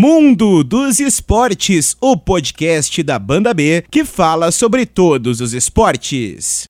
Mundo 0.00 0.62
dos 0.62 1.00
Esportes, 1.00 1.96
o 2.00 2.16
podcast 2.16 3.02
da 3.02 3.18
Banda 3.18 3.52
B 3.52 3.82
que 3.90 4.04
fala 4.04 4.52
sobre 4.52 4.86
todos 4.86 5.40
os 5.40 5.52
esportes. 5.52 6.68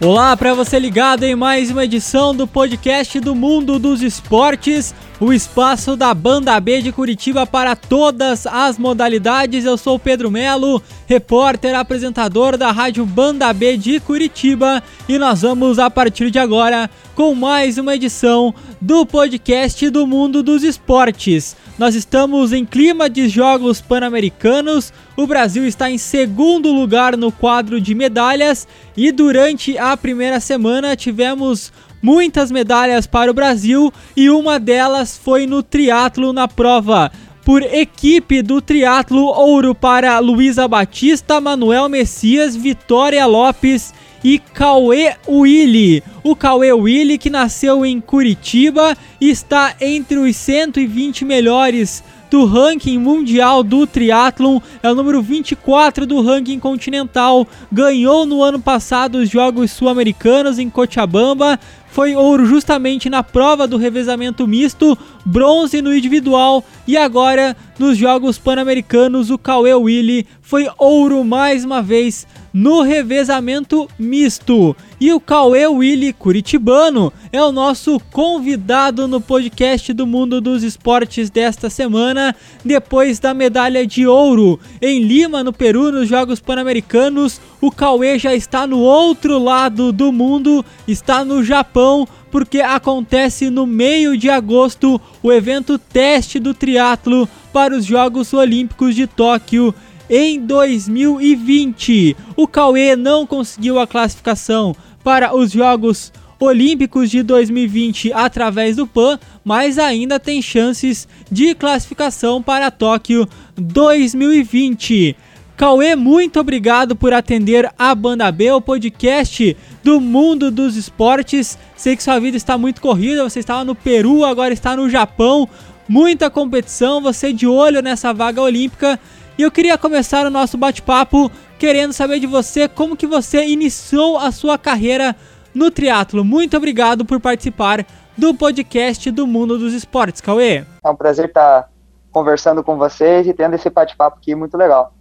Olá 0.00 0.36
para 0.36 0.52
você 0.52 0.80
ligado 0.80 1.22
em 1.22 1.36
mais 1.36 1.70
uma 1.70 1.84
edição 1.84 2.34
do 2.34 2.44
podcast 2.44 3.20
do 3.20 3.36
Mundo 3.36 3.78
dos 3.78 4.02
Esportes, 4.02 4.92
o 5.18 5.32
espaço 5.32 5.96
da 5.96 6.12
Banda 6.12 6.58
B 6.60 6.82
de 6.82 6.92
Curitiba 6.92 7.46
para 7.46 7.74
todas 7.74 8.46
as 8.46 8.78
modalidades. 8.78 9.64
Eu 9.64 9.78
sou 9.78 9.98
Pedro 9.98 10.30
Melo, 10.30 10.82
repórter, 11.06 11.74
apresentador 11.74 12.56
da 12.58 12.70
Rádio 12.70 13.06
Banda 13.06 13.52
B 13.52 13.76
de 13.76 13.98
Curitiba, 13.98 14.82
e 15.08 15.18
nós 15.18 15.42
vamos 15.42 15.78
a 15.78 15.88
partir 15.88 16.30
de 16.30 16.38
agora 16.38 16.90
com 17.14 17.34
mais 17.34 17.78
uma 17.78 17.94
edição 17.94 18.54
do 18.80 19.06
podcast 19.06 19.88
do 19.88 20.06
Mundo 20.06 20.42
dos 20.42 20.62
Esportes. 20.62 21.56
Nós 21.78 21.94
estamos 21.94 22.52
em 22.52 22.64
clima 22.64 23.08
de 23.08 23.28
Jogos 23.28 23.80
Pan-Americanos. 23.80 24.92
O 25.16 25.26
Brasil 25.26 25.66
está 25.66 25.90
em 25.90 25.98
segundo 25.98 26.72
lugar 26.72 27.16
no 27.16 27.32
quadro 27.32 27.80
de 27.80 27.94
medalhas 27.94 28.68
e 28.96 29.10
durante 29.10 29.78
a 29.78 29.96
primeira 29.96 30.40
semana 30.40 30.96
tivemos 30.96 31.72
muitas 32.06 32.52
medalhas 32.52 33.04
para 33.04 33.28
o 33.28 33.34
Brasil 33.34 33.92
e 34.16 34.30
uma 34.30 34.60
delas 34.60 35.18
foi 35.18 35.44
no 35.44 35.60
triatlo 35.60 36.32
na 36.32 36.46
prova. 36.46 37.10
Por 37.44 37.64
equipe 37.64 38.42
do 38.42 38.60
triatlo 38.60 39.24
ouro 39.24 39.74
para 39.74 40.16
Luísa 40.20 40.68
Batista, 40.68 41.40
Manuel 41.40 41.88
Messias, 41.88 42.54
Vitória 42.54 43.26
Lopes 43.26 43.92
e 44.22 44.38
Cauê 44.38 45.16
Willy. 45.28 46.00
O 46.22 46.36
Cauê 46.36 46.72
Willy 46.72 47.18
que 47.18 47.28
nasceu 47.28 47.84
em 47.84 48.00
Curitiba 48.00 48.96
está 49.20 49.74
entre 49.80 50.16
os 50.16 50.36
120 50.36 51.24
melhores 51.24 52.04
do 52.30 52.44
ranking 52.44 52.98
mundial 52.98 53.62
do 53.62 53.86
triatlon, 53.86 54.60
é 54.82 54.90
o 54.90 54.94
número 54.94 55.22
24 55.22 56.06
do 56.06 56.20
ranking 56.20 56.58
continental, 56.58 57.46
ganhou 57.70 58.26
no 58.26 58.42
ano 58.42 58.60
passado 58.60 59.18
os 59.18 59.30
Jogos 59.30 59.70
Sul-Americanos 59.70 60.58
em 60.58 60.68
Cochabamba, 60.68 61.58
foi 61.96 62.14
ouro 62.14 62.44
justamente 62.44 63.08
na 63.08 63.22
prova 63.22 63.66
do 63.66 63.78
revezamento 63.78 64.46
misto, 64.46 64.98
bronze 65.24 65.80
no 65.80 65.94
individual 65.94 66.62
e 66.86 66.94
agora 66.94 67.56
nos 67.78 67.96
Jogos 67.96 68.36
Pan-Americanos 68.36 69.30
o 69.30 69.38
Cauê 69.38 69.72
Willy 69.72 70.26
foi 70.42 70.68
ouro 70.76 71.24
mais 71.24 71.64
uma 71.64 71.80
vez 71.80 72.26
no 72.52 72.80
revezamento 72.80 73.86
misto. 73.98 74.74
E 74.98 75.12
o 75.12 75.20
Cauê 75.20 75.66
Willy 75.66 76.12
Curitibano 76.14 77.12
é 77.30 77.42
o 77.42 77.52
nosso 77.52 78.00
convidado 78.10 79.06
no 79.06 79.20
podcast 79.20 79.92
do 79.92 80.06
Mundo 80.06 80.40
dos 80.40 80.62
Esportes 80.62 81.28
desta 81.28 81.68
semana, 81.68 82.34
depois 82.64 83.18
da 83.18 83.34
medalha 83.34 83.86
de 83.86 84.06
ouro 84.06 84.58
em 84.80 85.02
Lima, 85.02 85.44
no 85.44 85.52
Peru, 85.52 85.92
nos 85.92 86.08
Jogos 86.08 86.40
Pan-Americanos. 86.40 87.40
O 87.60 87.70
Cauê 87.70 88.18
já 88.18 88.34
está 88.34 88.66
no 88.66 88.78
outro 88.78 89.38
lado 89.38 89.90
do 89.92 90.12
mundo, 90.12 90.64
está 90.86 91.24
no 91.24 91.42
Japão, 91.42 92.06
porque 92.30 92.60
acontece 92.60 93.48
no 93.48 93.66
meio 93.66 94.16
de 94.16 94.28
agosto 94.28 95.00
o 95.22 95.32
evento 95.32 95.78
teste 95.78 96.38
do 96.38 96.52
triatlo 96.52 97.26
para 97.52 97.74
os 97.74 97.84
Jogos 97.86 98.34
Olímpicos 98.34 98.94
de 98.94 99.06
Tóquio 99.06 99.74
em 100.08 100.38
2020. 100.40 102.16
O 102.36 102.46
Cauê 102.46 102.94
não 102.94 103.26
conseguiu 103.26 103.78
a 103.78 103.86
classificação 103.86 104.76
para 105.02 105.34
os 105.34 105.52
Jogos 105.52 106.12
Olímpicos 106.38 107.10
de 107.10 107.22
2020 107.22 108.12
através 108.12 108.76
do 108.76 108.86
PAN, 108.86 109.18
mas 109.42 109.78
ainda 109.78 110.20
tem 110.20 110.42
chances 110.42 111.08
de 111.30 111.54
classificação 111.54 112.42
para 112.42 112.70
Tóquio 112.70 113.26
2020. 113.56 115.16
Cauê, 115.56 115.96
muito 115.96 116.38
obrigado 116.38 116.94
por 116.94 117.14
atender 117.14 117.72
a 117.78 117.94
Banda 117.94 118.30
B, 118.30 118.52
o 118.52 118.60
podcast 118.60 119.56
do 119.82 119.98
mundo 120.02 120.50
dos 120.50 120.76
esportes. 120.76 121.58
Sei 121.74 121.96
que 121.96 122.02
sua 122.02 122.20
vida 122.20 122.36
está 122.36 122.58
muito 122.58 122.78
corrida, 122.78 123.22
você 123.22 123.40
estava 123.40 123.64
no 123.64 123.74
Peru, 123.74 124.22
agora 124.22 124.52
está 124.52 124.76
no 124.76 124.90
Japão. 124.90 125.48
Muita 125.88 126.28
competição, 126.28 127.00
você 127.00 127.32
de 127.32 127.46
olho 127.46 127.80
nessa 127.80 128.12
vaga 128.12 128.42
olímpica. 128.42 129.00
E 129.38 129.42
eu 129.42 129.50
queria 129.50 129.78
começar 129.78 130.26
o 130.26 130.30
nosso 130.30 130.58
bate-papo 130.58 131.32
querendo 131.58 131.94
saber 131.94 132.20
de 132.20 132.26
você 132.26 132.68
como 132.68 132.94
que 132.94 133.06
você 133.06 133.46
iniciou 133.46 134.18
a 134.18 134.30
sua 134.32 134.58
carreira 134.58 135.16
no 135.54 135.70
triatlo. 135.70 136.22
Muito 136.22 136.54
obrigado 136.54 137.02
por 137.02 137.18
participar 137.18 137.86
do 138.14 138.34
podcast 138.34 139.10
do 139.10 139.26
Mundo 139.26 139.56
dos 139.58 139.72
Esportes, 139.72 140.20
Cauê. 140.20 140.66
É 140.84 140.90
um 140.90 140.96
prazer 140.96 141.28
estar 141.28 141.70
conversando 142.12 142.62
com 142.62 142.76
vocês 142.76 143.26
e 143.26 143.32
tendo 143.32 143.54
esse 143.54 143.70
bate-papo 143.70 144.18
aqui 144.18 144.34
muito 144.34 144.54
legal. 144.54 144.95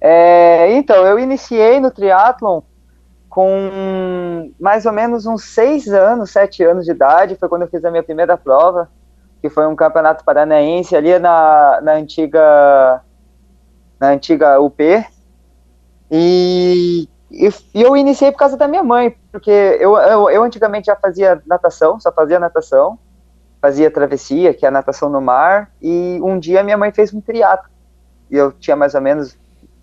É, 0.00 0.72
então, 0.72 1.06
eu 1.06 1.18
iniciei 1.18 1.80
no 1.80 1.90
triatlon 1.90 2.60
com 3.28 4.50
mais 4.58 4.86
ou 4.86 4.92
menos 4.92 5.26
uns 5.26 5.44
seis 5.44 5.88
anos, 5.88 6.30
sete 6.30 6.64
anos 6.64 6.86
de 6.86 6.90
idade, 6.90 7.36
foi 7.36 7.48
quando 7.48 7.62
eu 7.62 7.68
fiz 7.68 7.84
a 7.84 7.90
minha 7.90 8.02
primeira 8.02 8.36
prova, 8.36 8.88
que 9.42 9.50
foi 9.50 9.66
um 9.66 9.76
campeonato 9.76 10.24
paranaense 10.24 10.96
ali 10.96 11.18
na, 11.18 11.80
na 11.82 11.92
antiga 11.92 13.02
na 14.00 14.08
antiga 14.08 14.58
UP. 14.60 14.80
E, 16.10 17.08
e, 17.30 17.50
eu 17.74 17.96
iniciei 17.96 18.30
por 18.32 18.38
causa 18.38 18.56
da 18.56 18.68
minha 18.68 18.82
mãe, 18.82 19.16
porque 19.30 19.50
eu, 19.50 19.96
eu, 19.96 20.30
eu, 20.30 20.42
antigamente 20.42 20.86
já 20.86 20.96
fazia 20.96 21.42
natação, 21.46 21.98
só 21.98 22.12
fazia 22.12 22.38
natação, 22.38 22.98
fazia 23.60 23.90
travessia, 23.90 24.54
que 24.54 24.64
é 24.64 24.68
a 24.68 24.72
natação 24.72 25.10
no 25.10 25.20
mar, 25.20 25.70
e 25.82 26.18
um 26.22 26.38
dia 26.38 26.62
minha 26.62 26.76
mãe 26.76 26.92
fez 26.92 27.12
um 27.12 27.20
triatlo. 27.20 27.68
E 28.30 28.36
eu 28.36 28.52
tinha 28.52 28.76
mais 28.76 28.94
ou 28.94 29.00
menos, 29.00 29.36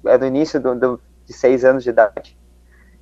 é 0.05 0.17
do 0.17 0.25
início 0.25 0.59
do, 0.59 0.75
do, 0.75 1.01
de 1.25 1.33
seis 1.33 1.63
anos 1.63 1.83
de 1.83 1.89
idade. 1.89 2.37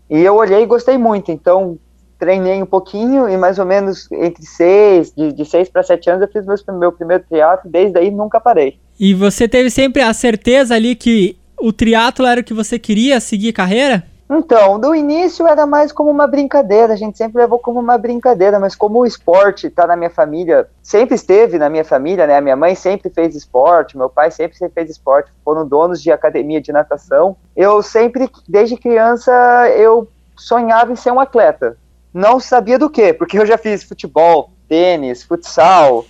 E 0.10 0.20
eu 0.20 0.36
olhei 0.36 0.64
e 0.64 0.66
gostei 0.66 0.98
muito, 0.98 1.32
então 1.32 1.78
treinei 2.20 2.62
um 2.62 2.66
pouquinho 2.66 3.28
e 3.28 3.36
mais 3.36 3.58
ou 3.58 3.66
menos 3.66 4.12
entre 4.12 4.46
seis, 4.46 5.12
de, 5.12 5.34
de 5.34 5.44
seis 5.44 5.70
para 5.70 5.82
sete 5.82 6.10
anos 6.10 6.22
eu 6.22 6.28
fiz 6.28 6.46
meu, 6.46 6.78
meu 6.78 6.92
primeiro 6.92 7.24
triatlo, 7.28 7.72
desde 7.72 7.98
aí 7.98 8.12
nunca 8.12 8.40
parei. 8.40 8.78
E 9.00 9.14
você 9.14 9.48
teve 9.48 9.72
sempre 9.72 10.04
a 10.04 10.14
certeza 10.14 10.76
ali 10.76 10.96
que 10.96 11.36
o 11.60 11.74
triatlo 11.74 12.26
era 12.26 12.42
o 12.42 12.44
que 12.44 12.54
você 12.54 12.78
queria 12.78 13.20
seguir 13.20 13.54
carreira? 13.54 14.04
Então, 14.32 14.80
do 14.80 14.96
início 14.96 15.46
era 15.46 15.66
mais 15.66 15.92
como 15.92 16.10
uma 16.10 16.26
brincadeira, 16.26 16.94
a 16.94 16.96
gente 16.96 17.18
sempre 17.18 17.42
levou 17.42 17.60
como 17.60 17.80
uma 17.80 17.98
brincadeira, 17.98 18.60
mas 18.60 18.76
como 18.76 19.00
o 19.00 19.06
esporte 19.06 19.68
está 19.68 19.86
na 19.86 19.96
minha 19.96 20.10
família, 20.10 20.70
sempre 20.82 21.16
esteve 21.16 21.58
na 21.58 21.70
minha 21.70 21.84
família, 21.84 22.26
né? 22.26 22.38
A 22.38 22.42
minha 22.42 22.56
mãe 22.56 22.74
sempre 22.74 23.10
fez 23.10 23.36
esporte, 23.36 23.98
meu 23.98 24.10
pai 24.10 24.32
sempre 24.32 24.58
fez 24.74 24.90
esporte, 24.90 25.32
foram 25.44 25.68
donos 25.68 26.02
de 26.02 26.12
academia 26.12 26.62
de 26.62 26.72
natação. 26.72 27.36
Eu 27.56 27.82
sempre, 27.82 28.30
desde 28.48 28.78
criança, 28.78 29.32
eu 29.76 30.08
sonhava 30.38 30.92
em 30.92 30.96
ser 30.96 31.12
um 31.12 31.20
atleta 31.20 31.78
não 32.14 32.40
sabia 32.40 32.78
do 32.78 32.90
que, 32.90 33.14
porque 33.14 33.38
eu 33.38 33.46
já 33.46 33.58
fiz 33.58 33.84
futebol, 33.84 34.52
tênis, 34.68 35.24
futsal, 35.24 36.06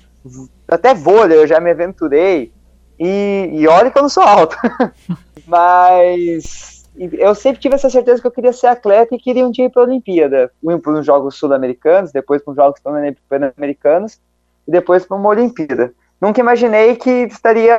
até 0.68 0.94
vôlei, 0.94 1.38
eu 1.38 1.48
já 1.48 1.60
me 1.60 1.72
aventurei. 1.72 2.52
E, 3.00 3.50
e 3.54 3.68
olha 3.68 3.90
que 3.90 3.98
eu 3.98 4.04
não 4.04 4.10
sou 4.10 4.24
alto. 4.24 4.56
Mas 5.48 6.81
eu 6.98 7.34
sempre 7.34 7.62
tive 7.62 7.76
essa 7.76 7.90
certeza 7.90 8.22
que 8.22 8.28
eu 8.28 8.32
queria 8.32 8.54
ser 8.54 8.68
atleta 8.68 9.16
e 9.16 9.20
queria 9.20 9.46
um 9.46 9.52
dia 9.52 9.66
ir 9.66 9.70
para 9.70 9.82
a 9.82 9.86
Olimpíada. 9.86 10.52
Ir 10.64 10.78
para 10.80 11.00
os 11.00 11.06
Jogos 11.06 11.36
Sul-Americanos, 11.36 12.12
depois 12.12 12.44
para 12.44 12.52
os 12.52 12.58
Jogos 12.58 12.82
Pan-Americanos 13.30 14.20
e 14.68 14.72
depois 14.72 15.06
para 15.06 15.18
uma 15.18 15.30
Olimpíada. 15.30 15.94
Nunca 16.20 16.40
imaginei 16.40 16.96
que 16.96 17.10
estaria 17.10 17.78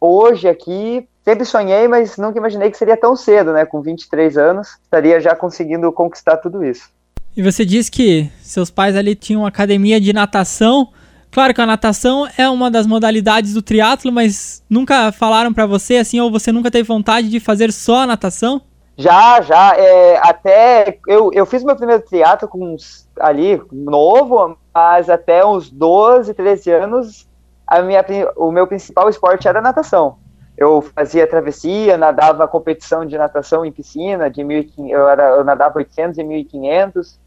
hoje 0.00 0.48
aqui. 0.48 1.06
Sempre 1.24 1.44
sonhei, 1.44 1.88
mas 1.88 2.16
nunca 2.16 2.38
imaginei 2.38 2.70
que 2.70 2.76
seria 2.76 2.96
tão 2.96 3.16
cedo, 3.16 3.52
né? 3.52 3.64
Com 3.66 3.82
23 3.82 4.38
anos, 4.38 4.78
estaria 4.82 5.20
já 5.20 5.34
conseguindo 5.34 5.90
conquistar 5.92 6.36
tudo 6.38 6.64
isso. 6.64 6.88
E 7.36 7.42
você 7.42 7.64
disse 7.64 7.90
que 7.90 8.30
seus 8.40 8.70
pais 8.70 8.96
ali 8.96 9.14
tinham 9.14 9.42
uma 9.42 9.48
academia 9.48 10.00
de 10.00 10.12
natação. 10.12 10.88
Claro 11.30 11.54
que 11.54 11.60
a 11.60 11.66
natação 11.66 12.26
é 12.36 12.48
uma 12.48 12.70
das 12.70 12.86
modalidades 12.86 13.54
do 13.54 13.62
triatlo, 13.62 14.10
mas 14.10 14.64
nunca 14.68 15.12
falaram 15.12 15.52
para 15.52 15.66
você 15.66 15.96
assim, 15.96 16.20
ou 16.20 16.30
você 16.30 16.50
nunca 16.50 16.70
teve 16.70 16.86
vontade 16.86 17.28
de 17.28 17.38
fazer 17.38 17.72
só 17.72 18.02
a 18.02 18.06
natação? 18.06 18.62
Já, 18.96 19.40
já. 19.40 19.76
É, 19.76 20.18
até 20.18 20.98
eu, 21.06 21.30
eu 21.32 21.46
fiz 21.46 21.62
meu 21.62 21.76
primeiro 21.76 22.02
triatlo 22.02 22.48
com 22.48 22.74
uns, 22.74 23.08
ali 23.18 23.62
novo, 23.72 24.56
mas 24.74 25.08
até 25.08 25.46
uns 25.46 25.70
12, 25.70 26.34
13 26.34 26.70
anos, 26.72 27.28
a 27.66 27.80
minha, 27.80 28.04
o 28.36 28.50
meu 28.50 28.66
principal 28.66 29.08
esporte 29.08 29.46
era 29.46 29.60
natação 29.60 30.18
eu 30.60 30.82
fazia 30.82 31.26
travessia, 31.26 31.96
nadava 31.96 32.46
competição 32.46 33.06
de 33.06 33.16
natação 33.16 33.64
em 33.64 33.72
piscina, 33.72 34.30
de 34.30 34.44
1500, 34.44 34.92
eu, 34.92 35.08
era, 35.08 35.28
eu 35.30 35.42
nadava 35.42 35.78
800 35.78 36.18
e 36.18 36.22
1500, 36.22 37.18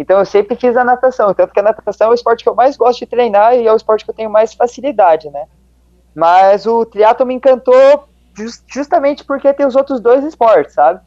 então 0.00 0.18
eu 0.18 0.24
sempre 0.24 0.56
fiz 0.56 0.74
a 0.78 0.82
natação, 0.82 1.34
tanto 1.34 1.52
que 1.52 1.60
a 1.60 1.62
natação 1.62 2.06
é 2.06 2.10
o 2.10 2.14
esporte 2.14 2.42
que 2.42 2.48
eu 2.48 2.54
mais 2.54 2.74
gosto 2.74 3.00
de 3.00 3.06
treinar 3.06 3.54
e 3.54 3.66
é 3.66 3.72
o 3.72 3.76
esporte 3.76 4.02
que 4.02 4.10
eu 4.10 4.14
tenho 4.14 4.30
mais 4.30 4.54
facilidade, 4.54 5.28
né? 5.28 5.44
Mas 6.14 6.64
o 6.66 6.86
triatlo 6.86 7.26
me 7.26 7.34
encantou 7.34 8.08
just, 8.34 8.64
justamente 8.66 9.22
porque 9.26 9.52
tem 9.52 9.66
os 9.66 9.76
outros 9.76 10.00
dois 10.00 10.24
esportes, 10.24 10.72
sabe? 10.72 11.00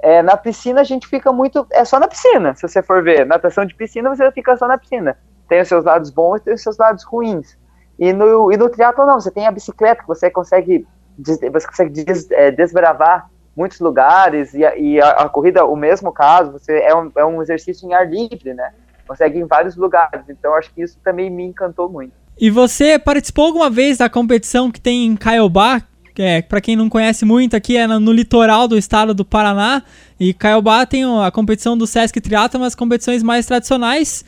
É, 0.00 0.22
na 0.22 0.36
piscina 0.36 0.82
a 0.82 0.84
gente 0.84 1.06
fica 1.06 1.32
muito, 1.32 1.66
é 1.72 1.82
só 1.82 1.98
na 1.98 2.06
piscina, 2.06 2.54
se 2.54 2.68
você 2.68 2.82
for 2.82 3.02
ver, 3.02 3.24
natação 3.24 3.64
de 3.64 3.74
piscina 3.74 4.14
você 4.14 4.30
fica 4.32 4.54
só 4.54 4.68
na 4.68 4.76
piscina, 4.76 5.16
tem 5.48 5.62
os 5.62 5.68
seus 5.68 5.86
lados 5.86 6.10
bons 6.10 6.42
tem 6.42 6.52
os 6.52 6.62
seus 6.62 6.76
lados 6.76 7.04
ruins. 7.04 7.56
E 7.98 8.12
no, 8.12 8.52
e 8.52 8.58
no 8.58 8.68
triatlo 8.68 9.06
não, 9.06 9.18
você 9.18 9.30
tem 9.30 9.46
a 9.46 9.50
bicicleta, 9.50 10.02
que 10.02 10.08
você 10.08 10.30
consegue, 10.30 10.86
você 11.18 11.66
consegue 11.66 12.04
des, 12.04 12.30
é, 12.30 12.50
desbravar 12.50 13.30
muitos 13.56 13.80
lugares, 13.80 14.52
e, 14.52 14.64
a, 14.64 14.76
e 14.76 15.00
a, 15.00 15.10
a, 15.10 15.28
corrida, 15.28 15.64
o 15.64 15.74
mesmo 15.74 16.12
caso, 16.12 16.52
você 16.52 16.78
é 16.80 16.94
um, 16.94 17.10
é 17.16 17.24
um 17.24 17.40
exercício 17.40 17.88
em 17.88 17.94
ar 17.94 18.08
livre, 18.08 18.52
né? 18.52 18.72
Consegue 19.08 19.38
em 19.38 19.46
vários 19.46 19.76
lugares, 19.76 20.28
então 20.28 20.54
acho 20.54 20.72
que 20.74 20.82
isso 20.82 20.98
também 21.02 21.30
me 21.30 21.44
encantou 21.44 21.88
muito. 21.88 22.12
E 22.38 22.50
você 22.50 22.98
participou 22.98 23.46
alguma 23.46 23.70
vez 23.70 23.98
da 23.98 24.10
competição 24.10 24.70
que 24.70 24.80
tem 24.80 25.06
em 25.06 25.16
Caiobá, 25.16 25.80
é, 26.18 26.42
para 26.42 26.60
quem 26.60 26.76
não 26.76 26.88
conhece 26.88 27.24
muito, 27.24 27.56
aqui 27.56 27.76
é 27.76 27.86
no, 27.86 28.00
no, 28.00 28.12
litoral 28.12 28.68
do 28.68 28.76
estado 28.76 29.14
do 29.14 29.24
Paraná. 29.24 29.82
E 30.18 30.34
Caiobá 30.34 30.84
tem 30.84 31.04
a 31.04 31.30
competição 31.30 31.76
do 31.76 31.86
Sesc 31.86 32.20
Triathlon, 32.20 32.62
as 32.62 32.74
competições 32.74 33.22
mais 33.22 33.46
tradicionais. 33.46 34.24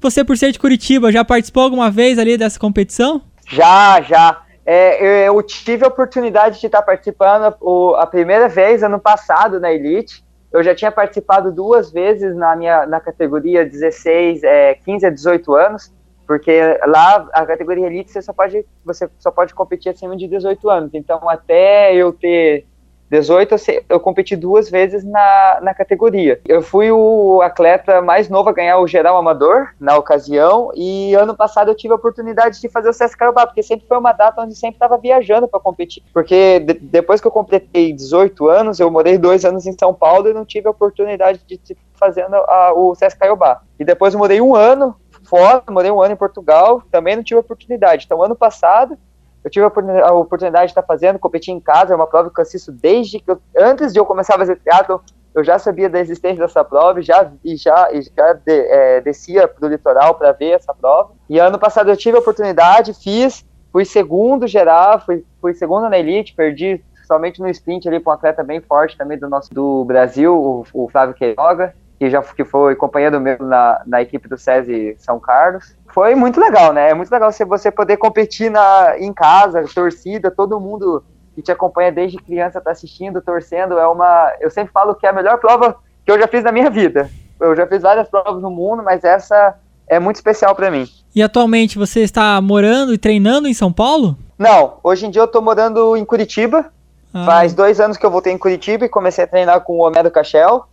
Você, 0.00 0.24
por 0.24 0.36
ser 0.36 0.52
de 0.52 0.58
Curitiba, 0.58 1.12
já 1.12 1.24
participou 1.24 1.62
alguma 1.62 1.90
vez 1.90 2.18
ali 2.18 2.36
dessa 2.36 2.58
competição? 2.58 3.22
Já, 3.50 4.00
já. 4.02 4.42
É, 4.72 5.26
eu 5.26 5.42
tive 5.42 5.84
a 5.84 5.88
oportunidade 5.88 6.60
de 6.60 6.66
estar 6.66 6.80
participando 6.82 7.56
o, 7.60 7.96
a 7.96 8.06
primeira 8.06 8.48
vez 8.48 8.84
ano 8.84 9.00
passado 9.00 9.58
na 9.58 9.72
Elite. 9.72 10.24
Eu 10.52 10.62
já 10.62 10.72
tinha 10.76 10.92
participado 10.92 11.50
duas 11.50 11.90
vezes 11.90 12.36
na 12.36 12.54
minha 12.54 12.86
na 12.86 13.00
categoria 13.00 13.66
16, 13.66 14.44
é, 14.44 14.74
15 14.74 15.06
a 15.06 15.10
18 15.10 15.54
anos 15.54 15.92
porque 16.24 16.60
lá 16.86 17.28
a 17.32 17.44
categoria 17.44 17.88
elite 17.88 18.12
você 18.12 18.22
só 18.22 18.32
pode 18.32 18.64
você 18.84 19.10
só 19.18 19.32
pode 19.32 19.52
competir 19.52 19.88
acima 19.88 20.16
de 20.16 20.28
18 20.28 20.70
anos. 20.70 20.90
Então 20.94 21.28
até 21.28 21.92
eu 21.92 22.12
ter 22.12 22.68
18 23.10 23.54
eu, 23.54 23.84
eu 23.88 24.00
competi 24.00 24.36
duas 24.36 24.70
vezes 24.70 25.04
na, 25.04 25.58
na 25.62 25.74
categoria. 25.74 26.40
Eu 26.46 26.62
fui 26.62 26.90
o 26.90 27.42
atleta 27.42 28.00
mais 28.00 28.28
novo 28.28 28.48
a 28.48 28.52
ganhar 28.52 28.78
o 28.78 28.86
geral 28.86 29.16
amador 29.16 29.70
na 29.80 29.96
ocasião 29.96 30.70
e 30.74 31.14
ano 31.14 31.36
passado 31.36 31.70
eu 31.70 31.74
tive 31.74 31.92
a 31.92 31.96
oportunidade 31.96 32.60
de 32.60 32.68
fazer 32.68 32.88
o 32.88 32.92
Sesc 32.92 33.18
Carobá, 33.18 33.46
porque 33.46 33.62
sempre 33.62 33.86
foi 33.88 33.98
uma 33.98 34.12
data 34.12 34.42
onde 34.42 34.54
sempre 34.54 34.76
estava 34.76 34.96
viajando 34.96 35.48
para 35.48 35.58
competir. 35.58 36.02
Porque 36.12 36.60
de, 36.60 36.74
depois 36.74 37.20
que 37.20 37.26
eu 37.26 37.32
completei 37.32 37.92
18 37.92 38.48
anos, 38.48 38.78
eu 38.78 38.90
morei 38.90 39.18
dois 39.18 39.44
anos 39.44 39.66
em 39.66 39.76
São 39.78 39.92
Paulo 39.92 40.28
e 40.28 40.32
não 40.32 40.44
tive 40.44 40.68
a 40.68 40.70
oportunidade 40.70 41.40
de 41.46 41.60
fazendo 41.94 42.34
a, 42.34 42.72
o 42.74 42.94
Sesc 42.94 43.18
Caiobá. 43.18 43.60
E 43.78 43.84
depois 43.84 44.14
eu 44.14 44.18
morei 44.18 44.40
um 44.40 44.54
ano 44.54 44.96
fora, 45.24 45.62
morei 45.68 45.90
um 45.90 46.00
ano 46.00 46.14
em 46.14 46.16
Portugal, 46.16 46.82
também 46.90 47.14
não 47.14 47.22
tive 47.22 47.38
oportunidade. 47.38 48.04
Então, 48.06 48.22
ano 48.22 48.34
passado, 48.34 48.96
eu 49.42 49.50
tive 49.50 49.64
a 49.64 50.12
oportunidade 50.12 50.66
de 50.66 50.70
estar 50.72 50.82
fazendo, 50.82 51.18
competir 51.18 51.52
em 51.52 51.60
casa, 51.60 51.92
é 51.92 51.96
uma 51.96 52.06
prova 52.06 52.30
que 52.30 52.38
eu 52.38 52.42
assisto 52.42 52.70
desde 52.70 53.20
que 53.20 53.30
eu, 53.30 53.40
antes 53.56 53.92
de 53.92 53.98
eu 53.98 54.04
começar 54.04 54.34
a 54.34 54.38
fazer 54.38 54.56
teatro, 54.56 55.00
eu 55.34 55.44
já 55.44 55.58
sabia 55.58 55.88
da 55.88 56.00
existência 56.00 56.44
dessa 56.44 56.64
prova 56.64 57.00
e 57.00 57.02
já, 57.02 57.30
e 57.44 57.56
já, 57.56 57.88
e 57.92 58.02
já 58.02 58.32
de, 58.32 58.52
é, 58.52 59.00
descia 59.00 59.46
para 59.46 59.66
o 59.66 59.70
litoral 59.70 60.14
para 60.14 60.32
ver 60.32 60.50
essa 60.50 60.74
prova. 60.74 61.12
E 61.28 61.38
ano 61.38 61.58
passado 61.58 61.88
eu 61.88 61.96
tive 61.96 62.16
a 62.16 62.20
oportunidade, 62.20 62.92
fiz, 62.94 63.46
fui 63.72 63.84
segundo 63.84 64.46
geral, 64.46 65.00
fui, 65.00 65.24
fui 65.40 65.54
segundo 65.54 65.88
na 65.88 65.98
elite, 65.98 66.34
perdi 66.34 66.82
somente 67.06 67.40
no 67.40 67.48
sprint 67.48 67.88
ali 67.88 68.00
para 68.00 68.12
um 68.12 68.14
atleta 68.14 68.42
bem 68.42 68.60
forte 68.60 68.96
também 68.96 69.18
do 69.18 69.28
nosso 69.28 69.52
do 69.52 69.84
Brasil, 69.84 70.34
o, 70.34 70.64
o 70.84 70.88
Flávio 70.88 71.14
Queiroga 71.14 71.74
que 72.00 72.08
já 72.08 72.22
que 72.22 72.46
foi 72.46 72.74
companheiro 72.74 73.20
meu 73.20 73.36
na, 73.40 73.82
na 73.86 74.00
equipe 74.00 74.26
do 74.26 74.38
SESI 74.38 74.96
São 74.98 75.20
Carlos. 75.20 75.76
Foi 75.92 76.14
muito 76.14 76.40
legal, 76.40 76.72
né? 76.72 76.88
É 76.88 76.94
muito 76.94 77.12
legal 77.12 77.30
você 77.30 77.70
poder 77.70 77.98
competir 77.98 78.50
na, 78.50 78.94
em 78.98 79.12
casa, 79.12 79.66
torcida, 79.74 80.30
todo 80.30 80.58
mundo 80.58 81.04
que 81.34 81.42
te 81.42 81.52
acompanha 81.52 81.92
desde 81.92 82.16
criança 82.16 82.58
tá 82.58 82.70
assistindo, 82.70 83.20
torcendo. 83.20 83.78
É 83.78 83.86
uma. 83.86 84.32
Eu 84.40 84.50
sempre 84.50 84.72
falo 84.72 84.94
que 84.94 85.04
é 85.04 85.10
a 85.10 85.12
melhor 85.12 85.38
prova 85.38 85.76
que 86.02 86.10
eu 86.10 86.18
já 86.18 86.26
fiz 86.26 86.42
na 86.42 86.50
minha 86.50 86.70
vida. 86.70 87.10
Eu 87.38 87.54
já 87.54 87.66
fiz 87.66 87.82
várias 87.82 88.08
provas 88.08 88.40
no 88.40 88.50
mundo, 88.50 88.82
mas 88.82 89.04
essa 89.04 89.58
é 89.86 89.98
muito 90.00 90.16
especial 90.16 90.54
para 90.54 90.70
mim. 90.70 90.88
E 91.14 91.22
atualmente 91.22 91.76
você 91.76 92.00
está 92.00 92.40
morando 92.40 92.94
e 92.94 92.98
treinando 92.98 93.46
em 93.46 93.52
São 93.52 93.70
Paulo? 93.70 94.16
Não, 94.38 94.78
hoje 94.82 95.04
em 95.04 95.10
dia 95.10 95.20
eu 95.20 95.28
tô 95.28 95.42
morando 95.42 95.94
em 95.98 96.04
Curitiba. 96.06 96.72
Ah. 97.12 97.26
Faz 97.26 97.52
dois 97.52 97.78
anos 97.78 97.98
que 97.98 98.06
eu 98.06 98.10
voltei 98.10 98.32
em 98.32 98.38
Curitiba 98.38 98.86
e 98.86 98.88
comecei 98.88 99.24
a 99.24 99.26
treinar 99.26 99.60
com 99.60 99.74
o 99.74 99.82
Homero 99.86 100.10
Cachel 100.10 100.64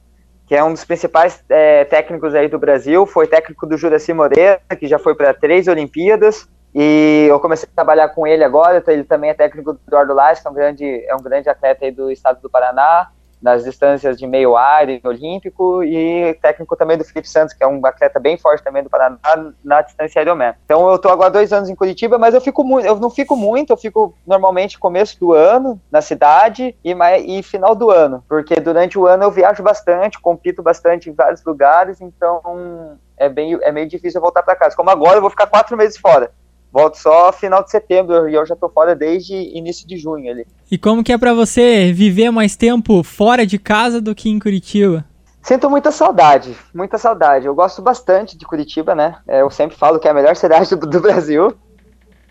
que 0.48 0.56
é 0.56 0.64
um 0.64 0.72
dos 0.72 0.86
principais 0.86 1.44
é, 1.50 1.84
técnicos 1.86 2.34
aí 2.34 2.48
do 2.48 2.58
Brasil, 2.58 3.06
foi 3.06 3.28
técnico 3.28 3.68
do 3.68 3.78
Juraci 3.78 4.14
Moreira, 4.14 4.62
que 4.80 4.88
já 4.88 4.98
foi 4.98 5.14
para 5.14 5.34
três 5.34 5.68
Olimpíadas, 5.68 6.48
e 6.74 7.28
eu 7.30 7.40
comecei 7.40 7.68
a 7.70 7.76
trabalhar 7.76 8.10
com 8.10 8.26
ele 8.26 8.44
agora, 8.44 8.82
ele 8.88 9.04
também 9.04 9.30
é 9.30 9.34
técnico 9.34 9.74
do 9.74 9.80
Eduardo 9.88 10.14
Lage, 10.14 10.42
que 10.42 10.48
é 10.48 10.52
um 10.52 10.54
grande, 10.54 11.06
é 11.06 11.16
um 11.16 11.22
grande 11.22 11.50
atleta 11.50 11.86
aí 11.86 11.92
do 11.92 12.10
estado 12.10 12.42
do 12.42 12.50
Paraná, 12.50 13.10
nas 13.42 13.64
distâncias 13.64 14.18
de 14.18 14.26
meio 14.26 14.56
ar 14.56 14.90
e 14.90 15.02
olímpico, 15.04 15.84
e 15.84 16.34
técnico 16.42 16.76
também 16.76 16.98
do 16.98 17.04
Felipe 17.04 17.30
Santos, 17.30 17.54
que 17.54 17.64
é 17.64 17.68
um 17.68 17.84
atleta 17.86 18.20
bem 18.20 18.38
forte 18.38 18.64
também 18.64 18.84
do 18.84 18.90
Paraná, 18.90 19.18
na 19.64 19.82
distância 19.82 20.22
Ironman. 20.22 20.54
Então 20.66 20.88
eu 20.90 20.96
estou 20.96 21.12
agora 21.12 21.30
dois 21.30 21.54
anos 21.54 21.70
em 21.70 21.76
Curitiba, 21.76 22.18
mas 22.18 22.34
eu 22.34 22.42
fico 22.42 22.64
muito, 22.64 22.86
eu 22.86 22.96
não 22.98 23.10
fico 23.10 23.36
muito, 23.36 23.72
eu 23.72 23.78
fico 23.78 24.14
normalmente 24.26 24.80
começo 24.80 25.20
do 25.20 25.34
ano 25.34 25.80
na 25.92 26.02
cidade 26.02 26.76
e, 26.84 26.96
e 27.26 27.44
final 27.44 27.76
do 27.76 27.90
ano, 27.90 28.24
porque 28.28 28.56
durante 28.56 28.98
o 28.98 29.06
ano 29.06 29.24
eu 29.24 29.32
viajo 29.32 29.64
bastante, 29.64 30.20
compito 30.20 30.62
bastante 30.64 31.10
em 31.10 31.14
vários 31.14 31.44
lugares, 31.44 32.02
então 32.02 32.98
é, 33.18 33.30
bem, 33.30 33.58
é 33.62 33.72
meio 33.72 33.88
difícil 33.88 34.22
voltar 34.22 34.44
para 34.44 34.56
casa. 34.56 34.76
Como 34.76 34.90
agora 34.90 35.18
eu 35.18 35.22
vou 35.22 35.30
ficar 35.30 35.48
quatro 35.48 35.78
meses 35.78 35.98
fora 35.98 36.32
volto 36.78 36.96
só 36.98 37.32
final 37.32 37.64
de 37.64 37.72
setembro 37.72 38.30
e 38.30 38.36
eu 38.36 38.46
já 38.46 38.56
tô 38.56 38.70
fora 38.70 38.96
desde 38.96 39.34
início 39.34 39.88
de 39.88 39.98
junho 39.98 40.30
ali. 40.30 40.46
E 40.70 40.78
como 40.78 41.04
que 41.04 41.12
é 41.12 41.18
para 41.18 41.34
você 41.34 41.92
viver 41.92 42.30
mais 42.30 42.56
tempo 42.56 43.02
fora 43.02 43.48
de 43.48 43.58
casa 43.58 44.00
do 44.00 44.14
que 44.14 44.30
em 44.30 44.38
Curitiba? 44.38 45.04
Sinto 45.42 45.72
muita 45.72 45.92
saudade, 45.92 46.56
muita 46.76 47.00
saudade. 47.00 47.48
Eu 47.48 47.56
gosto 47.56 47.82
bastante 47.82 48.38
de 48.38 48.46
Curitiba, 48.46 48.94
né? 48.94 49.16
É, 49.28 49.42
eu 49.42 49.50
sempre 49.50 49.76
falo 49.76 49.98
que 49.98 50.08
é 50.08 50.12
a 50.12 50.14
melhor 50.14 50.36
cidade 50.38 50.76
do, 50.76 50.86
do 50.86 51.02
Brasil. 51.02 51.52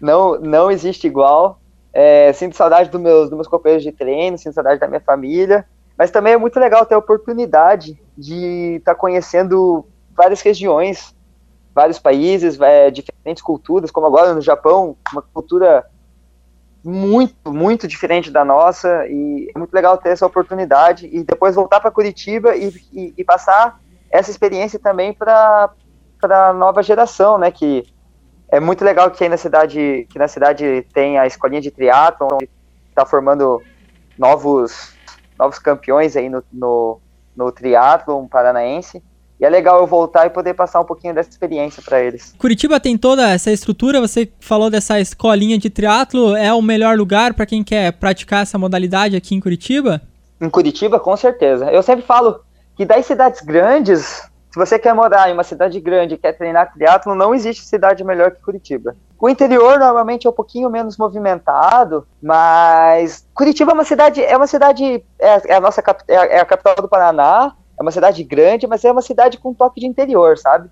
Não, 0.00 0.38
não 0.38 0.70
existe 0.70 1.08
igual. 1.08 1.58
É, 1.92 2.32
sinto 2.32 2.56
saudade 2.56 2.88
dos 2.88 3.00
meus, 3.00 3.28
dos 3.28 3.34
meus 3.34 3.48
companheiros 3.48 3.82
de 3.82 3.90
treino, 3.90 4.38
sinto 4.38 4.54
saudade 4.54 4.78
da 4.78 4.86
minha 4.86 5.00
família. 5.00 5.66
Mas 5.98 6.12
também 6.12 6.34
é 6.34 6.36
muito 6.36 6.60
legal 6.60 6.86
ter 6.86 6.94
a 6.94 6.98
oportunidade 6.98 7.98
de 8.16 8.76
estar 8.76 8.94
tá 8.94 9.00
conhecendo 9.00 9.84
várias 10.14 10.40
regiões 10.40 11.15
vários 11.76 11.98
países, 11.98 12.58
é, 12.58 12.90
diferentes 12.90 13.42
culturas, 13.42 13.90
como 13.90 14.06
agora 14.06 14.32
no 14.32 14.40
Japão, 14.40 14.96
uma 15.12 15.20
cultura 15.20 15.84
muito, 16.82 17.52
muito 17.52 17.86
diferente 17.86 18.30
da 18.30 18.46
nossa, 18.46 19.06
e 19.06 19.52
é 19.54 19.58
muito 19.58 19.74
legal 19.74 19.98
ter 19.98 20.08
essa 20.08 20.24
oportunidade 20.24 21.06
e 21.12 21.22
depois 21.22 21.54
voltar 21.54 21.80
para 21.80 21.90
Curitiba 21.90 22.56
e, 22.56 22.68
e, 22.94 23.14
e, 23.18 23.24
passar 23.24 23.78
essa 24.10 24.30
experiência 24.30 24.78
também 24.78 25.12
para 25.12 25.70
a 26.22 26.52
nova 26.54 26.82
geração, 26.82 27.36
né, 27.36 27.50
que 27.50 27.84
é 28.48 28.58
muito 28.58 28.82
legal 28.82 29.10
que 29.10 29.22
aí 29.22 29.28
na 29.28 29.36
cidade, 29.36 30.06
que 30.08 30.18
na 30.18 30.28
cidade 30.28 30.86
tem 30.94 31.18
a 31.18 31.26
escolinha 31.26 31.60
de 31.60 31.70
triatlon, 31.70 32.38
está 32.88 33.04
formando 33.04 33.60
novos, 34.16 34.94
novos 35.38 35.58
campeões 35.58 36.16
aí 36.16 36.30
no, 36.30 36.42
no, 36.50 37.00
no 37.36 37.52
triatlon 37.52 38.26
paranaense, 38.26 39.02
e 39.40 39.44
é 39.44 39.48
legal 39.48 39.80
eu 39.80 39.86
voltar 39.86 40.26
e 40.26 40.30
poder 40.30 40.54
passar 40.54 40.80
um 40.80 40.84
pouquinho 40.84 41.14
dessa 41.14 41.30
experiência 41.30 41.82
para 41.82 42.00
eles. 42.00 42.34
Curitiba 42.38 42.80
tem 42.80 42.96
toda 42.96 43.30
essa 43.30 43.50
estrutura, 43.50 44.00
você 44.00 44.28
falou 44.40 44.70
dessa 44.70 44.98
escolinha 44.98 45.58
de 45.58 45.68
triatlo, 45.68 46.34
é 46.34 46.52
o 46.52 46.62
melhor 46.62 46.96
lugar 46.96 47.34
para 47.34 47.46
quem 47.46 47.62
quer 47.62 47.92
praticar 47.92 48.42
essa 48.42 48.58
modalidade 48.58 49.16
aqui 49.16 49.34
em 49.34 49.40
Curitiba? 49.40 50.00
Em 50.40 50.48
Curitiba, 50.48 50.98
com 50.98 51.16
certeza. 51.16 51.70
Eu 51.70 51.82
sempre 51.82 52.04
falo 52.04 52.40
que 52.76 52.84
das 52.84 53.06
cidades 53.06 53.42
grandes, 53.42 54.28
se 54.50 54.58
você 54.58 54.78
quer 54.78 54.94
morar 54.94 55.28
em 55.28 55.32
uma 55.32 55.44
cidade 55.44 55.78
grande 55.80 56.14
e 56.14 56.18
quer 56.18 56.32
treinar 56.32 56.72
triatlo, 56.72 57.14
não 57.14 57.34
existe 57.34 57.64
cidade 57.64 58.02
melhor 58.04 58.30
que 58.30 58.42
Curitiba. 58.42 58.96
O 59.18 59.28
interior 59.30 59.78
normalmente 59.78 60.26
é 60.26 60.30
um 60.30 60.32
pouquinho 60.32 60.68
menos 60.68 60.98
movimentado, 60.98 62.06
mas 62.22 63.26
Curitiba 63.34 63.72
é 63.72 63.74
uma 63.74 63.84
cidade, 63.84 64.22
é 64.22 64.36
uma 64.36 64.46
cidade, 64.46 65.02
é, 65.18 65.52
é 65.52 65.54
a 65.54 65.60
nossa 65.60 65.82
é 66.08 66.38
a 66.38 66.44
capital 66.44 66.76
do 66.76 66.88
Paraná, 66.88 67.54
é 67.78 67.82
uma 67.82 67.90
cidade 67.90 68.22
grande, 68.24 68.66
mas 68.66 68.84
é 68.84 68.90
uma 68.90 69.02
cidade 69.02 69.38
com 69.38 69.52
toque 69.52 69.80
de 69.80 69.86
interior, 69.86 70.38
sabe? 70.38 70.70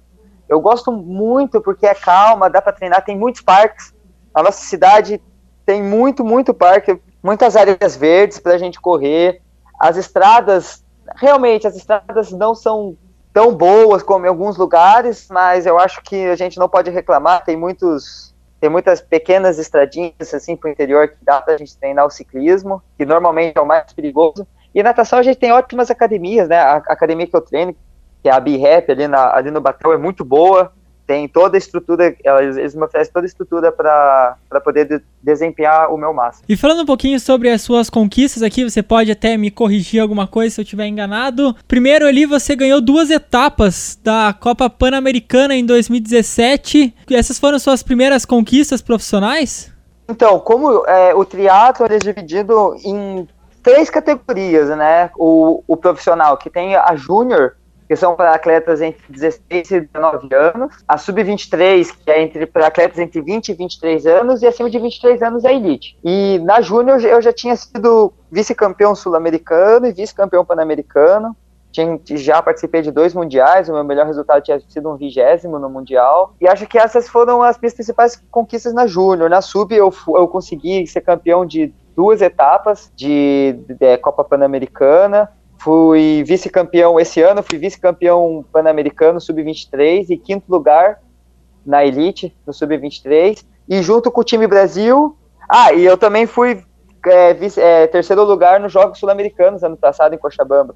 Eu 0.48 0.60
gosto 0.60 0.92
muito 0.92 1.60
porque 1.60 1.86
é 1.86 1.94
calma, 1.94 2.50
dá 2.50 2.60
para 2.60 2.72
treinar, 2.72 3.04
tem 3.04 3.16
muitos 3.16 3.40
parques. 3.40 3.94
A 4.34 4.42
nossa 4.42 4.64
cidade 4.64 5.20
tem 5.64 5.82
muito, 5.82 6.24
muito 6.24 6.52
parque, 6.52 7.00
muitas 7.22 7.56
áreas 7.56 7.96
verdes 7.96 8.38
para 8.38 8.54
a 8.54 8.58
gente 8.58 8.80
correr. 8.80 9.40
As 9.78 9.96
estradas, 9.96 10.84
realmente, 11.16 11.66
as 11.66 11.76
estradas 11.76 12.30
não 12.32 12.54
são 12.54 12.96
tão 13.32 13.54
boas 13.54 14.02
como 14.02 14.26
em 14.26 14.28
alguns 14.28 14.56
lugares, 14.56 15.26
mas 15.30 15.66
eu 15.66 15.78
acho 15.78 16.02
que 16.02 16.26
a 16.26 16.36
gente 16.36 16.58
não 16.58 16.68
pode 16.68 16.90
reclamar. 16.90 17.44
Tem 17.44 17.56
muitos, 17.56 18.34
tem 18.60 18.70
muitas 18.70 19.00
pequenas 19.00 19.58
estradinhas 19.58 20.32
assim 20.32 20.56
para 20.56 20.68
o 20.68 20.72
interior 20.72 21.08
que 21.08 21.16
dá 21.22 21.40
para 21.40 21.54
a 21.54 21.58
gente 21.58 21.76
treinar 21.76 22.06
o 22.06 22.10
ciclismo, 22.10 22.82
que 22.96 23.04
normalmente 23.04 23.56
é 23.56 23.60
o 23.60 23.66
mais 23.66 23.92
perigoso. 23.92 24.46
E 24.74 24.82
natação 24.82 25.18
a 25.18 25.22
gente 25.22 25.38
tem 25.38 25.52
ótimas 25.52 25.90
academias, 25.90 26.48
né? 26.48 26.58
A 26.58 26.76
academia 26.76 27.26
que 27.26 27.36
eu 27.36 27.40
treino, 27.40 27.74
que 28.22 28.28
é 28.28 28.32
a 28.32 28.40
B-Rap 28.40 28.90
ali, 28.90 29.04
ali 29.04 29.50
no 29.50 29.60
Batel, 29.60 29.92
é 29.92 29.96
muito 29.96 30.24
boa. 30.24 30.72
tem 31.06 31.28
toda 31.28 31.56
a 31.56 31.58
estrutura, 31.58 32.16
eles 32.24 32.74
me 32.74 32.82
oferecem 32.82 33.12
toda 33.12 33.26
a 33.26 33.28
estrutura 33.28 33.70
para 33.70 34.36
poder 34.64 34.86
de, 34.86 35.02
desempenhar 35.22 35.92
o 35.92 35.98
meu 35.98 36.14
máximo. 36.14 36.44
E 36.48 36.56
falando 36.56 36.80
um 36.82 36.86
pouquinho 36.86 37.20
sobre 37.20 37.50
as 37.50 37.60
suas 37.60 37.90
conquistas 37.90 38.42
aqui, 38.42 38.64
você 38.64 38.82
pode 38.82 39.12
até 39.12 39.36
me 39.36 39.50
corrigir 39.50 40.00
alguma 40.00 40.26
coisa 40.26 40.54
se 40.54 40.60
eu 40.60 40.64
estiver 40.64 40.86
enganado. 40.86 41.54
Primeiro 41.68 42.06
ali 42.06 42.24
você 42.24 42.56
ganhou 42.56 42.80
duas 42.80 43.10
etapas 43.10 43.98
da 44.02 44.32
Copa 44.32 44.70
Pan-Americana 44.70 45.54
em 45.54 45.64
2017. 45.64 46.94
Essas 47.10 47.38
foram 47.38 47.58
suas 47.58 47.82
primeiras 47.82 48.24
conquistas 48.24 48.80
profissionais? 48.80 49.72
Então, 50.08 50.38
como 50.38 50.86
é, 50.86 51.14
o 51.14 51.24
triatlo 51.24 51.86
é 51.86 51.98
dividido 51.98 52.74
em 52.84 53.26
três 53.64 53.88
categorias, 53.90 54.68
né? 54.68 55.10
O, 55.16 55.64
o 55.66 55.76
profissional, 55.76 56.36
que 56.36 56.50
tem 56.50 56.76
a 56.76 56.94
júnior, 56.94 57.56
que 57.88 57.96
são 57.96 58.14
para 58.14 58.34
atletas 58.34 58.80
entre 58.80 59.02
16 59.08 59.70
e 59.70 59.80
19 59.80 60.28
anos, 60.34 60.84
a 60.86 60.96
sub-23, 60.96 61.90
que 62.04 62.10
é 62.10 62.22
entre 62.22 62.46
para 62.46 62.66
atletas 62.66 62.98
entre 62.98 63.20
20 63.20 63.48
e 63.48 63.54
23 63.54 64.06
anos, 64.06 64.42
e 64.42 64.46
acima 64.46 64.70
de 64.70 64.78
23 64.78 65.22
anos 65.22 65.44
é 65.44 65.54
elite. 65.54 65.98
E 66.04 66.38
na 66.44 66.60
júnior 66.60 67.02
eu 67.02 67.20
já 67.20 67.32
tinha 67.32 67.56
sido 67.56 68.12
vice-campeão 68.30 68.94
sul-americano 68.94 69.86
e 69.86 69.92
vice-campeão 69.92 70.44
pan-americano. 70.44 71.34
Já 72.08 72.40
participei 72.40 72.82
de 72.82 72.92
dois 72.92 73.12
mundiais, 73.14 73.68
o 73.68 73.72
meu 73.72 73.82
melhor 73.82 74.06
resultado 74.06 74.40
tinha 74.42 74.60
sido 74.68 74.88
um 74.90 74.96
vigésimo 74.96 75.58
no 75.58 75.68
mundial. 75.68 76.34
E 76.40 76.46
acho 76.46 76.66
que 76.68 76.78
essas 76.78 77.08
foram 77.08 77.42
as 77.42 77.58
minhas 77.58 77.74
principais 77.74 78.22
conquistas 78.30 78.72
na 78.72 78.86
júnior. 78.86 79.28
Na 79.28 79.40
sub 79.40 79.74
eu, 79.74 79.92
eu 80.08 80.28
consegui 80.28 80.86
ser 80.86 81.00
campeão 81.00 81.44
de 81.44 81.74
duas 81.96 82.20
etapas 82.22 82.92
de, 82.94 83.58
de, 83.66 83.74
de 83.74 83.98
Copa 83.98 84.24
Pan-Americana 84.24 85.30
Fui 85.64 86.22
vice-campeão 86.26 87.00
esse 87.00 87.22
ano, 87.22 87.42
fui 87.42 87.58
vice-campeão 87.58 88.44
pan-americano 88.52 89.18
sub-23 89.18 90.10
e 90.10 90.18
quinto 90.18 90.44
lugar 90.52 91.00
na 91.64 91.82
elite 91.82 92.36
no 92.46 92.52
sub-23. 92.52 93.42
E 93.66 93.80
junto 93.80 94.10
com 94.10 94.20
o 94.20 94.24
time 94.24 94.46
Brasil. 94.46 95.16
Ah, 95.48 95.72
e 95.72 95.82
eu 95.82 95.96
também 95.96 96.26
fui 96.26 96.62
é, 97.06 97.32
vice, 97.32 97.58
é, 97.58 97.86
terceiro 97.86 98.24
lugar 98.24 98.60
nos 98.60 98.72
Jogos 98.72 98.98
Sul-Americanos 98.98 99.62
ano 99.62 99.74
passado 99.74 100.14
em 100.14 100.18
Cochabamba. 100.18 100.74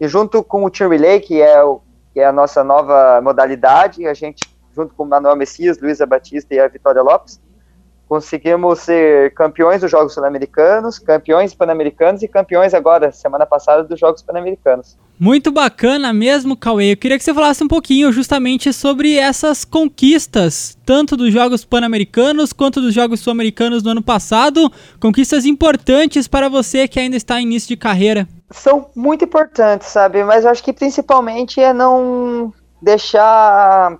E 0.00 0.08
junto 0.08 0.42
com 0.42 0.64
o 0.64 0.70
Team 0.70 0.90
Relay, 0.90 1.20
que 1.20 1.40
é, 1.40 1.62
o, 1.62 1.80
que 2.12 2.18
é 2.18 2.26
a 2.26 2.32
nossa 2.32 2.64
nova 2.64 3.20
modalidade, 3.22 4.04
a 4.04 4.14
gente, 4.14 4.40
junto 4.74 4.94
com 4.94 5.04
o 5.04 5.06
Manuel 5.06 5.36
Messias, 5.36 5.80
Luísa 5.80 6.06
Batista 6.06 6.52
e 6.52 6.58
a 6.58 6.66
Vitória 6.66 7.02
Lopes, 7.02 7.40
conseguimos 8.08 8.80
ser 8.80 9.32
campeões 9.34 9.80
dos 9.80 9.90
Jogos 9.90 10.14
Sul-Americanos, 10.14 10.98
campeões 10.98 11.54
pan-americanos 11.54 12.22
e 12.22 12.28
campeões 12.28 12.74
agora, 12.74 13.10
semana 13.12 13.46
passada, 13.46 13.82
dos 13.84 13.98
Jogos 13.98 14.22
Pan-Americanos. 14.22 14.96
Muito 15.18 15.52
bacana 15.52 16.12
mesmo, 16.12 16.56
Cauê. 16.56 16.92
Eu 16.92 16.96
queria 16.96 17.16
que 17.16 17.24
você 17.24 17.32
falasse 17.32 17.62
um 17.62 17.68
pouquinho 17.68 18.12
justamente 18.12 18.72
sobre 18.72 19.16
essas 19.16 19.64
conquistas, 19.64 20.76
tanto 20.84 21.16
dos 21.16 21.32
Jogos 21.32 21.64
Pan-Americanos 21.64 22.52
quanto 22.52 22.80
dos 22.80 22.92
Jogos 22.92 23.20
Sul-Americanos 23.20 23.82
do 23.82 23.90
ano 23.90 24.02
passado, 24.02 24.70
conquistas 25.00 25.46
importantes 25.46 26.26
para 26.26 26.48
você 26.48 26.88
que 26.88 26.98
ainda 26.98 27.16
está 27.16 27.40
em 27.40 27.44
início 27.44 27.68
de 27.68 27.76
carreira. 27.76 28.28
São 28.50 28.88
muito 28.94 29.24
importantes, 29.24 29.88
sabe? 29.88 30.22
Mas 30.24 30.44
eu 30.44 30.50
acho 30.50 30.62
que 30.62 30.72
principalmente 30.72 31.60
é 31.60 31.72
não 31.72 32.52
deixar 32.82 33.98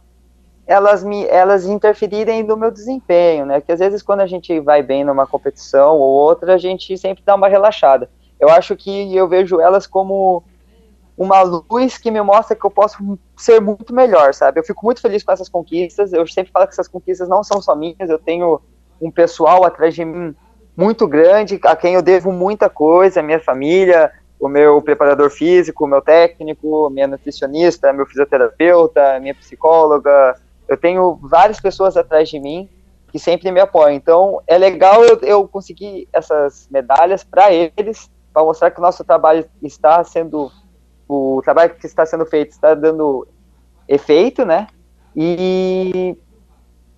elas 0.67 1.05
me 1.05 1.27
elas 1.27 1.67
interferirem 1.67 2.43
no 2.43 2.57
meu 2.57 2.71
desempenho, 2.71 3.45
né? 3.45 3.61
Que 3.61 3.73
às 3.73 3.79
vezes 3.79 4.03
quando 4.03 4.21
a 4.21 4.27
gente 4.27 4.59
vai 4.61 4.83
bem 4.83 5.05
numa 5.05 5.27
competição 5.27 5.97
ou 5.97 6.11
outra, 6.11 6.55
a 6.55 6.59
gente 6.59 6.97
sempre 6.97 7.23
dá 7.25 7.35
uma 7.35 7.49
relaxada. 7.49 8.09
Eu 8.41 8.49
acho 8.49 8.77
que 8.77 9.15
eu 9.15 9.29
vejo 9.29 9.61
elas 9.61 9.87
como 9.87 10.43
uma 11.17 11.43
luz 11.43 11.97
que 11.97 12.11
me 12.11 12.21
mostra 12.21 12.57
que 12.57 12.65
eu 12.65 12.71
posso 12.71 13.19
ser 13.37 13.61
muito 13.61 13.95
melhor, 13.95 14.35
sabe? 14.35 14.59
Eu 14.59 14.65
fico 14.65 14.85
muito 14.85 15.01
feliz 15.01 15.23
com 15.23 15.33
essas 15.33 15.49
conquistas. 15.49 16.13
Eu 16.13 16.27
sempre 16.27 16.51
falo 16.51 16.67
que 16.67 16.73
essas 16.73 16.89
conquistas 16.89 17.29
não 17.29 17.45
são 17.45 17.63
só 17.63 17.77
minhas, 17.77 18.11
eu 18.11 18.19
tenho 18.19 18.61
um 19.01 19.11
pessoal 19.11 19.65
atrás 19.65 19.95
de 19.95 20.05
mim 20.05 20.35
muito 20.77 21.07
grande, 21.07 21.61
a 21.65 21.77
quem 21.77 21.95
eu 21.95 22.03
devo 22.03 22.33
muita 22.33 22.69
coisa, 22.69 23.23
minha 23.23 23.39
família, 23.39 24.11
o 24.41 24.49
meu 24.49 24.83
preparador 24.83 25.31
físico, 25.31 25.85
o 25.85 25.87
meu 25.87 26.03
técnico, 26.03 26.91
minha 26.91 27.07
nutricionista, 27.07 27.93
meu 27.93 28.07
fisioterapeuta, 28.07 29.21
minha 29.21 29.35
psicóloga, 29.35 30.35
eu 30.75 30.81
tenho 30.81 31.19
várias 31.23 31.61
pessoas 31.61 31.97
atrás 31.97 32.29
de 32.29 32.39
mim 32.39 32.69
que 33.11 33.19
sempre 33.19 33.51
me 33.53 33.61
apoiam. 33.61 33.95
Então, 33.95 34.43
é 34.47 34.59
legal 34.59 35.05
eu, 35.05 35.19
eu 35.23 35.49
conseguir 35.49 36.09
essas 36.13 36.69
medalhas 36.71 37.23
para 37.23 37.53
eles, 37.53 38.11
para 38.33 38.43
mostrar 38.43 38.71
que 38.73 38.81
o 38.81 38.83
nosso 38.83 39.05
trabalho 39.05 39.45
está 39.63 40.03
sendo 40.03 40.51
o 41.07 41.41
trabalho 41.45 41.75
que 41.75 41.87
está 41.87 42.05
sendo 42.07 42.25
feito 42.25 42.53
está 42.53 42.75
dando 42.75 43.29
efeito, 43.87 44.45
né? 44.45 44.67
E 45.15 46.17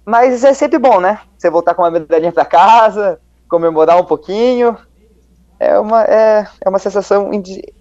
mas 0.05 0.45
é 0.45 0.55
sempre 0.55 0.79
bom, 0.79 1.01
né? 1.01 1.21
Você 1.37 1.51
voltar 1.51 1.75
com 1.75 1.83
uma 1.83 1.91
medalhinha 1.91 2.33
para 2.33 2.45
casa, 2.45 3.21
comemorar 3.49 4.01
um 4.01 4.05
pouquinho, 4.05 4.79
é 5.59 5.79
uma, 5.79 6.05
é, 6.05 6.47
é 6.65 6.69
uma 6.69 6.79
sensação 6.79 7.31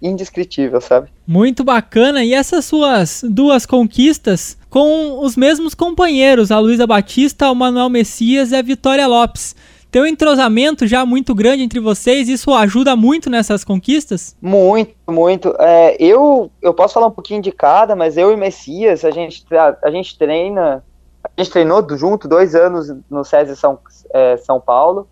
indescritível, 0.02 0.80
sabe? 0.80 1.10
Muito 1.28 1.64
bacana. 1.64 2.24
E 2.24 2.34
essas 2.34 2.66
suas 2.66 3.24
duas 3.28 3.66
conquistas 3.66 4.58
com 4.70 5.20
os 5.20 5.36
mesmos 5.36 5.74
companheiros, 5.74 6.52
a 6.52 6.60
Luísa 6.60 6.88
Batista, 6.88 7.50
o 7.50 7.56
Manuel 7.56 7.90
Messias 7.90 8.52
e 8.52 8.56
a 8.56 8.62
Vitória 8.62 9.08
Lopes. 9.08 9.56
Tem 9.96 10.02
um 10.02 10.06
entrosamento 10.06 10.86
já 10.86 11.06
muito 11.06 11.34
grande 11.34 11.64
entre 11.64 11.80
vocês, 11.80 12.28
isso 12.28 12.54
ajuda 12.54 12.98
muito 12.98 13.30
nessas 13.30 13.64
conquistas? 13.64 14.36
Muito, 14.42 14.94
muito. 15.08 15.56
É, 15.58 15.96
eu, 15.98 16.52
eu 16.62 16.74
posso 16.74 16.96
falar 16.96 17.08
um 17.08 17.12
pouquinho 17.12 17.42
de 17.42 17.52
cada, 17.52 17.96
mas 17.96 18.18
eu 18.18 18.30
e 18.34 18.36
Messias, 18.36 19.06
a 19.06 19.12
gente, 19.12 19.46
a 19.82 19.90
gente 19.90 20.18
treina, 20.18 20.84
a 21.24 21.42
gente 21.42 21.50
treinou 21.52 21.82
junto 21.98 22.28
dois 22.28 22.56
anos 22.56 22.94
no 23.10 23.24
SESI 23.24 23.56
São, 23.56 23.80
é, 24.14 24.36
São 24.36 24.60
Paulo, 24.60 25.08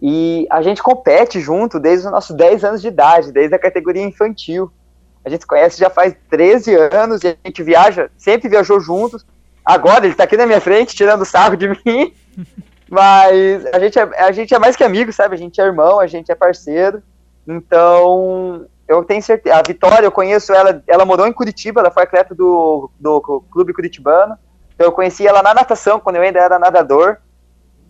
e 0.00 0.46
a 0.50 0.60
gente 0.62 0.82
compete 0.82 1.40
junto 1.40 1.78
desde 1.80 2.06
os 2.06 2.12
nossos 2.12 2.36
10 2.36 2.64
anos 2.64 2.82
de 2.82 2.88
idade, 2.88 3.32
desde 3.32 3.54
a 3.54 3.58
categoria 3.58 4.02
infantil. 4.02 4.70
A 5.24 5.30
gente 5.30 5.40
se 5.40 5.46
conhece 5.46 5.78
já 5.78 5.88
faz 5.88 6.14
13 6.28 6.74
anos 6.92 7.22
e 7.22 7.28
a 7.28 7.36
gente 7.46 7.62
viaja, 7.62 8.10
sempre 8.16 8.48
viajou 8.48 8.78
juntos. 8.78 9.24
Agora 9.64 10.04
ele 10.04 10.12
está 10.12 10.24
aqui 10.24 10.36
na 10.36 10.46
minha 10.46 10.60
frente, 10.60 10.94
tirando 10.94 11.24
sarro 11.24 11.56
de 11.56 11.68
mim. 11.86 12.12
Mas 12.90 13.64
a 13.72 13.78
gente, 13.78 13.98
é, 13.98 14.02
a 14.20 14.30
gente 14.30 14.54
é 14.54 14.58
mais 14.58 14.76
que 14.76 14.84
amigo, 14.84 15.12
sabe? 15.12 15.34
A 15.34 15.38
gente 15.38 15.60
é 15.60 15.64
irmão, 15.64 15.98
a 15.98 16.06
gente 16.06 16.30
é 16.30 16.34
parceiro. 16.34 17.02
Então, 17.48 18.66
eu 18.86 19.02
tenho 19.04 19.22
certeza. 19.22 19.56
A 19.56 19.62
Vitória, 19.62 20.06
eu 20.06 20.12
conheço 20.12 20.52
ela, 20.52 20.82
ela 20.86 21.04
morou 21.04 21.26
em 21.26 21.32
Curitiba, 21.32 21.80
ela 21.80 21.90
foi 21.90 22.02
atleta 22.02 22.34
do, 22.34 22.90
do 23.00 23.20
Clube 23.50 23.72
Curitibano. 23.72 24.36
Então, 24.74 24.86
eu 24.86 24.92
conheci 24.92 25.26
ela 25.26 25.42
na 25.42 25.54
natação, 25.54 25.98
quando 25.98 26.16
eu 26.16 26.22
ainda 26.22 26.40
era 26.40 26.58
nadador. 26.58 27.16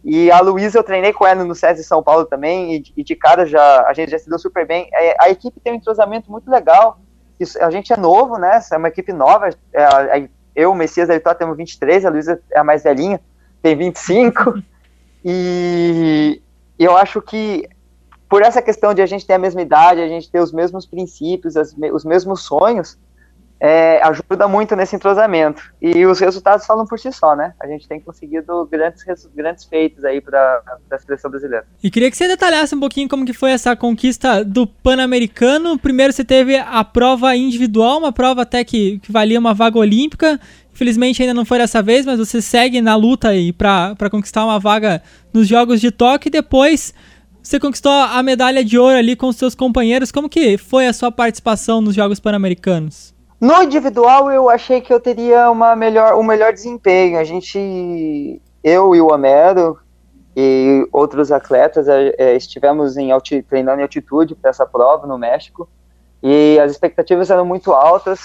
E 0.04 0.30
a 0.30 0.38
Luísa, 0.40 0.78
eu 0.78 0.84
treinei 0.84 1.14
com 1.14 1.26
ela 1.26 1.44
no 1.44 1.54
SESI 1.54 1.82
São 1.82 2.02
Paulo 2.02 2.26
também, 2.26 2.76
e, 2.76 2.84
e, 2.94 3.02
de 3.02 3.16
cara 3.16 3.46
já, 3.46 3.86
a 3.86 3.92
gente 3.94 4.10
já 4.10 4.18
se 4.18 4.28
deu 4.28 4.38
super 4.38 4.66
bem. 4.66 4.88
É, 4.92 5.16
a 5.18 5.30
equipe 5.30 5.58
tem 5.60 5.72
um 5.72 5.76
entrosamento 5.76 6.30
muito 6.30 6.50
legal. 6.50 7.00
Isso, 7.40 7.62
a 7.62 7.70
gente 7.70 7.92
é 7.92 7.96
novo, 7.96 8.36
né? 8.36 8.60
É 8.70 8.76
uma 8.76 8.88
equipe 8.88 9.12
nova. 9.12 9.48
É, 9.72 10.28
eu, 10.54 10.72
o 10.72 10.74
Messias, 10.74 11.08
a 11.08 11.14
Vitória 11.14 11.38
temos 11.38 11.56
23, 11.56 12.04
a 12.04 12.10
Luísa 12.10 12.40
é 12.52 12.58
a 12.58 12.64
mais 12.64 12.82
velhinha, 12.82 13.18
tem 13.62 13.74
25. 13.74 14.62
e 15.24 16.40
eu 16.78 16.96
acho 16.96 17.22
que 17.22 17.66
por 18.28 18.42
essa 18.42 18.60
questão 18.60 18.92
de 18.92 19.00
a 19.00 19.06
gente 19.06 19.26
ter 19.26 19.34
a 19.34 19.38
mesma 19.38 19.62
idade, 19.62 20.00
a 20.00 20.08
gente 20.08 20.30
ter 20.30 20.40
os 20.40 20.52
mesmos 20.52 20.84
princípios, 20.84 21.56
as, 21.56 21.74
os 21.92 22.04
mesmos 22.04 22.42
sonhos, 22.42 22.98
é, 23.66 23.98
ajuda 24.02 24.46
muito 24.46 24.76
nesse 24.76 24.94
entrosamento. 24.94 25.62
E 25.80 26.04
os 26.04 26.20
resultados 26.20 26.66
falam 26.66 26.84
por 26.84 26.98
si 26.98 27.10
só, 27.10 27.34
né? 27.34 27.54
A 27.58 27.66
gente 27.66 27.88
tem 27.88 27.98
conseguido 27.98 28.68
grandes, 28.70 29.02
grandes 29.34 29.64
feitos 29.64 30.04
aí 30.04 30.20
para 30.20 30.60
a 30.90 30.98
seleção 30.98 31.30
brasileira. 31.30 31.66
E 31.82 31.90
queria 31.90 32.10
que 32.10 32.16
você 32.16 32.28
detalhasse 32.28 32.74
um 32.74 32.80
pouquinho 32.80 33.08
como 33.08 33.24
que 33.24 33.32
foi 33.32 33.52
essa 33.52 33.74
conquista 33.74 34.44
do 34.44 34.66
Pan-Americano. 34.66 35.78
Primeiro 35.78 36.12
você 36.12 36.22
teve 36.22 36.58
a 36.58 36.84
prova 36.84 37.34
individual, 37.34 38.00
uma 38.00 38.12
prova 38.12 38.42
até 38.42 38.62
que, 38.64 38.98
que 38.98 39.10
valia 39.10 39.38
uma 39.38 39.54
vaga 39.54 39.78
olímpica. 39.78 40.38
Infelizmente 40.70 41.22
ainda 41.22 41.32
não 41.32 41.46
foi 41.46 41.56
dessa 41.56 41.82
vez, 41.82 42.04
mas 42.04 42.18
você 42.18 42.42
segue 42.42 42.82
na 42.82 42.94
luta 42.96 43.28
aí 43.28 43.50
para 43.50 44.10
conquistar 44.10 44.44
uma 44.44 44.60
vaga 44.60 45.02
nos 45.32 45.48
Jogos 45.48 45.80
de 45.80 45.90
Tóquio 45.90 46.28
e 46.28 46.32
depois 46.32 46.92
você 47.42 47.58
conquistou 47.58 47.92
a 47.92 48.22
medalha 48.22 48.62
de 48.62 48.76
ouro 48.76 48.98
ali 48.98 49.16
com 49.16 49.28
os 49.28 49.36
seus 49.36 49.54
companheiros. 49.54 50.12
Como 50.12 50.28
que 50.28 50.58
foi 50.58 50.86
a 50.86 50.92
sua 50.92 51.10
participação 51.10 51.80
nos 51.80 51.94
Jogos 51.94 52.20
Pan-Americanos? 52.20 53.13
No 53.44 53.62
individual, 53.62 54.32
eu 54.32 54.48
achei 54.48 54.80
que 54.80 54.90
eu 54.90 54.98
teria 54.98 55.50
uma 55.50 55.76
melhor, 55.76 56.14
um 56.14 56.22
melhor 56.22 56.50
desempenho. 56.50 57.18
A 57.18 57.24
gente, 57.24 58.40
eu 58.62 58.94
e 58.94 59.02
o 59.02 59.12
Homero 59.12 59.78
e 60.34 60.88
outros 60.90 61.30
atletas 61.30 61.86
é, 61.86 62.34
estivemos 62.34 62.96
em 62.96 63.12
alti, 63.12 63.42
treinando 63.42 63.80
em 63.80 63.82
altitude 63.82 64.34
para 64.34 64.48
essa 64.48 64.64
prova 64.64 65.06
no 65.06 65.18
México 65.18 65.68
e 66.22 66.58
as 66.58 66.70
expectativas 66.70 67.28
eram 67.28 67.44
muito 67.44 67.74
altas. 67.74 68.18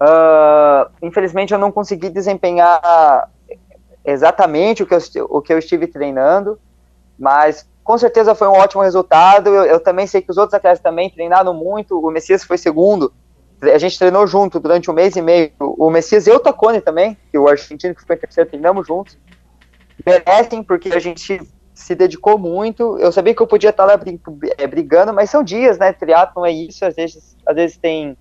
Uh, 0.00 0.90
infelizmente, 1.02 1.52
eu 1.52 1.58
não 1.58 1.70
consegui 1.70 2.08
desempenhar 2.08 3.30
exatamente 4.02 4.82
o 4.82 4.86
que, 4.86 4.94
eu, 4.94 5.26
o 5.28 5.42
que 5.42 5.52
eu 5.52 5.58
estive 5.58 5.86
treinando, 5.86 6.58
mas 7.18 7.68
com 7.84 7.98
certeza 7.98 8.34
foi 8.34 8.48
um 8.48 8.52
ótimo 8.52 8.80
resultado. 8.80 9.50
Eu, 9.50 9.64
eu 9.66 9.80
também 9.80 10.06
sei 10.06 10.22
que 10.22 10.30
os 10.30 10.38
outros 10.38 10.54
atletas 10.54 10.80
também 10.80 11.10
treinaram 11.10 11.52
muito. 11.52 12.00
O 12.00 12.10
Messias 12.10 12.42
foi 12.42 12.56
segundo 12.56 13.12
a 13.62 13.78
gente 13.78 13.98
treinou 13.98 14.26
junto 14.26 14.60
durante 14.60 14.90
um 14.90 14.94
mês 14.94 15.16
e 15.16 15.22
meio. 15.22 15.50
O 15.58 15.90
Messias 15.90 16.26
e 16.26 16.30
o 16.30 16.38
Tacone 16.38 16.80
também, 16.80 17.16
que 17.30 17.38
o 17.38 17.48
argentino 17.48 17.94
que 17.94 18.00
ficou 18.00 18.14
em 18.14 18.18
terceiro, 18.18 18.50
treinamos 18.50 18.86
juntos. 18.86 19.18
Merecem, 20.04 20.62
porque 20.62 20.90
a 20.90 20.98
gente 20.98 21.40
se 21.74 21.94
dedicou 21.94 22.38
muito. 22.38 22.98
Eu 22.98 23.10
sabia 23.12 23.34
que 23.34 23.42
eu 23.42 23.46
podia 23.46 23.70
estar 23.70 23.84
lá 23.84 23.98
é, 24.58 24.66
brigando, 24.66 25.12
mas 25.12 25.30
são 25.30 25.42
dias, 25.42 25.78
né? 25.78 25.92
Triatlon 25.92 26.44
é 26.44 26.50
isso, 26.50 26.84
às 26.84 26.94
vezes, 26.94 27.36
às 27.46 27.54
vezes 27.54 27.76
tem 27.76 28.16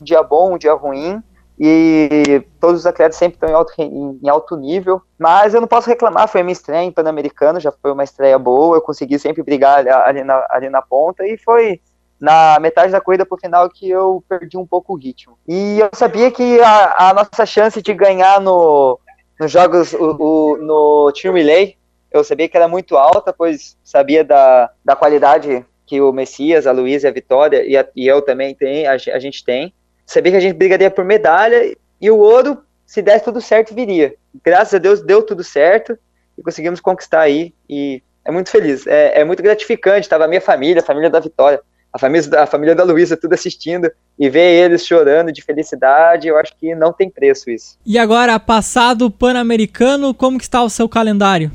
um 0.00 0.04
dia 0.04 0.22
bom, 0.22 0.54
um 0.54 0.58
dia 0.58 0.74
ruim. 0.74 1.22
E 1.60 2.44
todos 2.60 2.80
os 2.80 2.86
atletas 2.86 3.16
sempre 3.16 3.34
estão 3.34 3.48
em 3.48 3.52
alto, 3.52 3.72
em, 3.78 4.20
em 4.22 4.28
alto 4.28 4.56
nível. 4.56 5.02
Mas 5.18 5.54
eu 5.54 5.60
não 5.60 5.66
posso 5.66 5.88
reclamar, 5.88 6.28
foi 6.28 6.40
a 6.40 6.44
minha 6.44 6.52
estreia 6.52 6.84
em 6.84 6.92
Pan-Americano, 6.92 7.58
já 7.58 7.72
foi 7.72 7.90
uma 7.90 8.04
estreia 8.04 8.38
boa. 8.38 8.76
Eu 8.76 8.80
consegui 8.80 9.18
sempre 9.18 9.42
brigar 9.42 9.84
ali, 10.06 10.22
na, 10.22 10.46
ali 10.50 10.70
na 10.70 10.80
ponta 10.80 11.26
e 11.26 11.36
foi 11.36 11.80
na 12.20 12.58
metade 12.60 12.92
da 12.92 13.00
corrida 13.00 13.24
pro 13.24 13.38
final 13.38 13.68
que 13.70 13.88
eu 13.88 14.22
perdi 14.28 14.56
um 14.56 14.66
pouco 14.66 14.94
o 14.94 14.96
ritmo. 14.96 15.38
E 15.46 15.78
eu 15.78 15.88
sabia 15.92 16.30
que 16.30 16.60
a, 16.60 17.10
a 17.10 17.14
nossa 17.14 17.46
chance 17.46 17.80
de 17.80 17.94
ganhar 17.94 18.40
no, 18.40 18.98
nos 19.38 19.52
jogos, 19.52 19.92
o, 19.92 20.16
o, 20.18 20.56
no 20.56 21.12
Team 21.12 21.34
Relay, 21.34 21.76
eu 22.10 22.24
sabia 22.24 22.48
que 22.48 22.56
era 22.56 22.66
muito 22.66 22.96
alta, 22.96 23.32
pois 23.32 23.76
sabia 23.84 24.24
da, 24.24 24.70
da 24.84 24.96
qualidade 24.96 25.64
que 25.86 26.00
o 26.00 26.12
Messias, 26.12 26.66
a 26.66 26.72
Luísa 26.72 27.06
e 27.06 27.10
a 27.10 27.12
Vitória, 27.12 27.64
e, 27.64 27.76
a, 27.76 27.86
e 27.94 28.06
eu 28.06 28.20
também 28.20 28.54
tem, 28.54 28.86
a, 28.86 28.92
a, 28.92 29.18
gente 29.18 29.44
tem. 29.44 29.72
Sabia 30.04 30.32
que 30.32 30.38
a 30.38 30.40
gente 30.40 30.54
brigaria 30.54 30.90
por 30.90 31.04
medalha, 31.04 31.74
e 32.00 32.10
o 32.10 32.18
ouro, 32.18 32.58
se 32.86 33.00
desse 33.00 33.24
tudo 33.24 33.40
certo, 33.40 33.74
viria. 33.74 34.14
Graças 34.44 34.74
a 34.74 34.78
Deus 34.78 35.00
deu 35.00 35.22
tudo 35.22 35.44
certo, 35.44 35.98
e 36.36 36.42
conseguimos 36.42 36.80
conquistar 36.80 37.20
aí, 37.20 37.54
e 37.68 38.02
é 38.24 38.30
muito 38.30 38.50
feliz, 38.50 38.86
é, 38.86 39.20
é 39.20 39.24
muito 39.24 39.42
gratificante, 39.42 40.00
estava 40.00 40.24
a 40.24 40.28
minha 40.28 40.40
família, 40.40 40.82
a 40.82 40.84
família 40.84 41.08
da 41.08 41.20
Vitória, 41.20 41.60
a 41.92 41.98
família, 41.98 42.42
a 42.42 42.46
família 42.46 42.74
da 42.74 42.84
Luísa 42.84 43.16
tudo 43.16 43.32
assistindo 43.32 43.90
e 44.18 44.28
ver 44.28 44.64
eles 44.64 44.86
chorando 44.86 45.32
de 45.32 45.42
felicidade, 45.42 46.28
eu 46.28 46.36
acho 46.36 46.54
que 46.56 46.74
não 46.74 46.92
tem 46.92 47.08
preço 47.08 47.50
isso. 47.50 47.78
E 47.84 47.98
agora, 47.98 48.38
passado 48.38 49.06
o 49.06 49.10
Pan-Americano, 49.10 50.12
como 50.12 50.38
que 50.38 50.44
está 50.44 50.62
o 50.62 50.70
seu 50.70 50.88
calendário? 50.88 51.50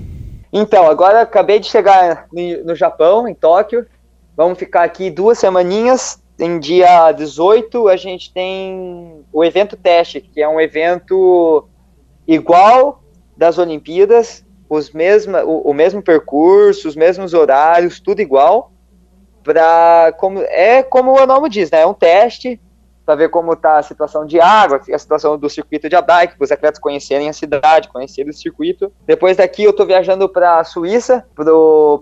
Então, 0.52 0.88
agora 0.88 1.22
acabei 1.22 1.60
de 1.60 1.68
chegar 1.68 2.28
no, 2.32 2.66
no 2.66 2.76
Japão, 2.76 3.28
em 3.28 3.34
Tóquio, 3.34 3.86
vamos 4.36 4.58
ficar 4.58 4.84
aqui 4.84 5.10
duas 5.10 5.40
semaninhas, 5.40 6.22
em 6.40 6.60
dia 6.60 7.12
18 7.12 7.88
a 7.88 7.96
gente 7.96 8.34
tem 8.34 9.24
o 9.32 9.44
evento 9.44 9.78
teste, 9.78 10.20
que 10.20 10.42
é 10.42 10.48
um 10.48 10.60
evento 10.60 11.68
igual 12.28 13.04
das 13.38 13.58
Olimpíadas, 13.58 14.44
os 14.70 14.92
mesma, 14.92 15.44
o, 15.44 15.70
o 15.70 15.74
mesmo 15.74 16.02
percurso, 16.02 16.88
os 16.88 16.96
mesmos 16.96 17.34
horários, 17.34 18.00
tudo 18.00 18.22
igual, 18.22 18.73
para 19.44 20.14
como 20.18 20.40
é 20.40 20.82
como 20.82 21.22
o 21.22 21.26
nome 21.26 21.50
diz, 21.50 21.70
né? 21.70 21.82
É 21.82 21.88
um 21.88 21.94
teste 21.94 22.60
para 23.06 23.16
ver 23.16 23.30
como 23.30 23.54
está 23.54 23.78
a 23.78 23.84
situação 23.84 24.26
de 24.26 24.40
água, 24.40 24.80
a 24.92 24.98
situação 24.98 25.38
do 25.38 25.50
circuito 25.50 25.90
de 25.90 26.02
bike, 26.02 26.38
para 26.38 26.46
os 26.46 26.52
atletas 26.52 26.80
conhecerem 26.80 27.28
a 27.28 27.34
cidade, 27.34 27.90
conhecerem 27.90 28.32
o 28.32 28.34
circuito. 28.34 28.92
Depois 29.06 29.38
daqui 29.38 29.64
eu 29.64 29.72
estou 29.72 29.86
viajando 29.86 30.30
para 30.30 30.60
a 30.60 30.64
Suíça, 30.64 31.26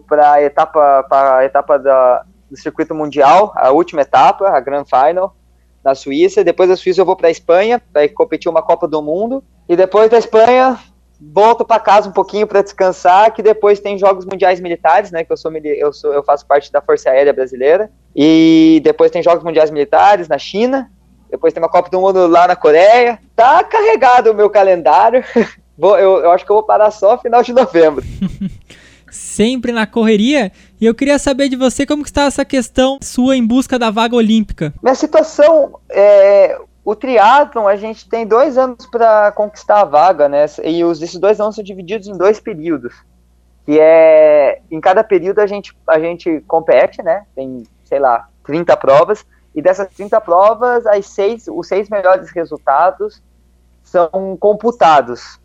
para 0.07 0.33
a 0.33 0.43
etapa, 0.43 1.03
pra 1.09 1.43
etapa 1.43 1.79
da, 1.79 2.23
do 2.49 2.57
circuito 2.57 2.93
mundial, 2.93 3.51
a 3.55 3.71
última 3.71 4.03
etapa, 4.03 4.49
a 4.49 4.59
Grand 4.59 4.85
Final 4.85 5.35
na 5.83 5.95
Suíça. 5.95 6.43
Depois 6.43 6.69
da 6.69 6.75
Suíça 6.75 7.01
eu 7.01 7.05
vou 7.05 7.15
para 7.15 7.29
a 7.29 7.31
Espanha 7.31 7.81
para 7.91 8.07
competir 8.09 8.49
uma 8.49 8.61
Copa 8.61 8.87
do 8.87 9.01
Mundo. 9.01 9.43
E 9.67 9.75
depois 9.75 10.09
da 10.09 10.17
Espanha 10.17 10.77
volto 11.21 11.63
para 11.63 11.79
casa 11.79 12.09
um 12.09 12.11
pouquinho 12.11 12.47
para 12.47 12.61
descansar, 12.61 13.31
que 13.31 13.43
depois 13.43 13.79
tem 13.79 13.97
Jogos 13.97 14.25
Mundiais 14.25 14.59
Militares, 14.59 15.11
né, 15.11 15.23
que 15.23 15.31
eu 15.31 15.37
sou 15.37 15.51
eu 15.55 15.93
sou 15.93 16.13
eu 16.13 16.23
faço 16.23 16.45
parte 16.47 16.71
da 16.71 16.81
Força 16.81 17.11
Aérea 17.11 17.31
Brasileira, 17.31 17.91
e 18.15 18.81
depois 18.83 19.11
tem 19.11 19.21
Jogos 19.21 19.43
Mundiais 19.43 19.69
Militares 19.69 20.27
na 20.27 20.37
China, 20.37 20.89
depois 21.31 21.53
tem 21.53 21.63
uma 21.63 21.69
Copa 21.69 21.89
do 21.89 22.01
Mundo 22.01 22.27
lá 22.27 22.45
na 22.45 22.57
Coreia. 22.57 23.17
Tá 23.35 23.63
carregado 23.63 24.31
o 24.31 24.33
meu 24.33 24.49
calendário. 24.49 25.23
Vou, 25.77 25.97
eu, 25.97 26.17
eu 26.17 26.31
acho 26.31 26.45
que 26.45 26.51
eu 26.51 26.55
vou 26.57 26.63
parar 26.63 26.91
só 26.91 27.17
final 27.17 27.41
de 27.41 27.53
novembro. 27.53 28.05
Sempre 29.09 29.71
na 29.71 29.87
correria. 29.87 30.51
E 30.79 30.85
eu 30.85 30.93
queria 30.93 31.17
saber 31.17 31.49
de 31.49 31.55
você 31.55 31.87
como 31.87 32.03
está 32.03 32.25
essa 32.25 32.45
questão 32.45 32.99
sua 33.01 33.35
em 33.35 33.43
busca 33.43 33.79
da 33.79 33.89
vaga 33.89 34.15
olímpica. 34.15 34.73
Minha 34.83 34.93
situação 34.93 35.79
é, 35.89 36.59
o 36.83 36.95
triatlon, 36.95 37.67
a 37.67 37.75
gente 37.75 38.09
tem 38.09 38.25
dois 38.25 38.57
anos 38.57 38.87
para 38.87 39.31
conquistar 39.33 39.81
a 39.81 39.85
vaga, 39.85 40.27
né? 40.27 40.45
E 40.63 40.83
os, 40.83 41.01
esses 41.01 41.19
dois 41.19 41.39
anos 41.39 41.55
são 41.55 41.63
divididos 41.63 42.07
em 42.07 42.17
dois 42.17 42.39
períodos. 42.39 42.93
Que 43.65 43.79
é. 43.79 44.61
Em 44.71 44.81
cada 44.81 45.03
período 45.03 45.39
a 45.39 45.47
gente, 45.47 45.77
a 45.87 45.99
gente 45.99 46.41
compete, 46.47 47.03
né? 47.03 47.25
Tem, 47.35 47.63
sei 47.83 47.99
lá, 47.99 48.27
30 48.43 48.75
provas. 48.77 49.23
E 49.53 49.61
dessas 49.61 49.93
30 49.93 50.19
provas, 50.21 50.87
as 50.87 51.05
seis, 51.05 51.47
os 51.47 51.67
seis 51.67 51.87
melhores 51.87 52.31
resultados 52.31 53.21
são 53.83 54.35
computados. 54.39 55.39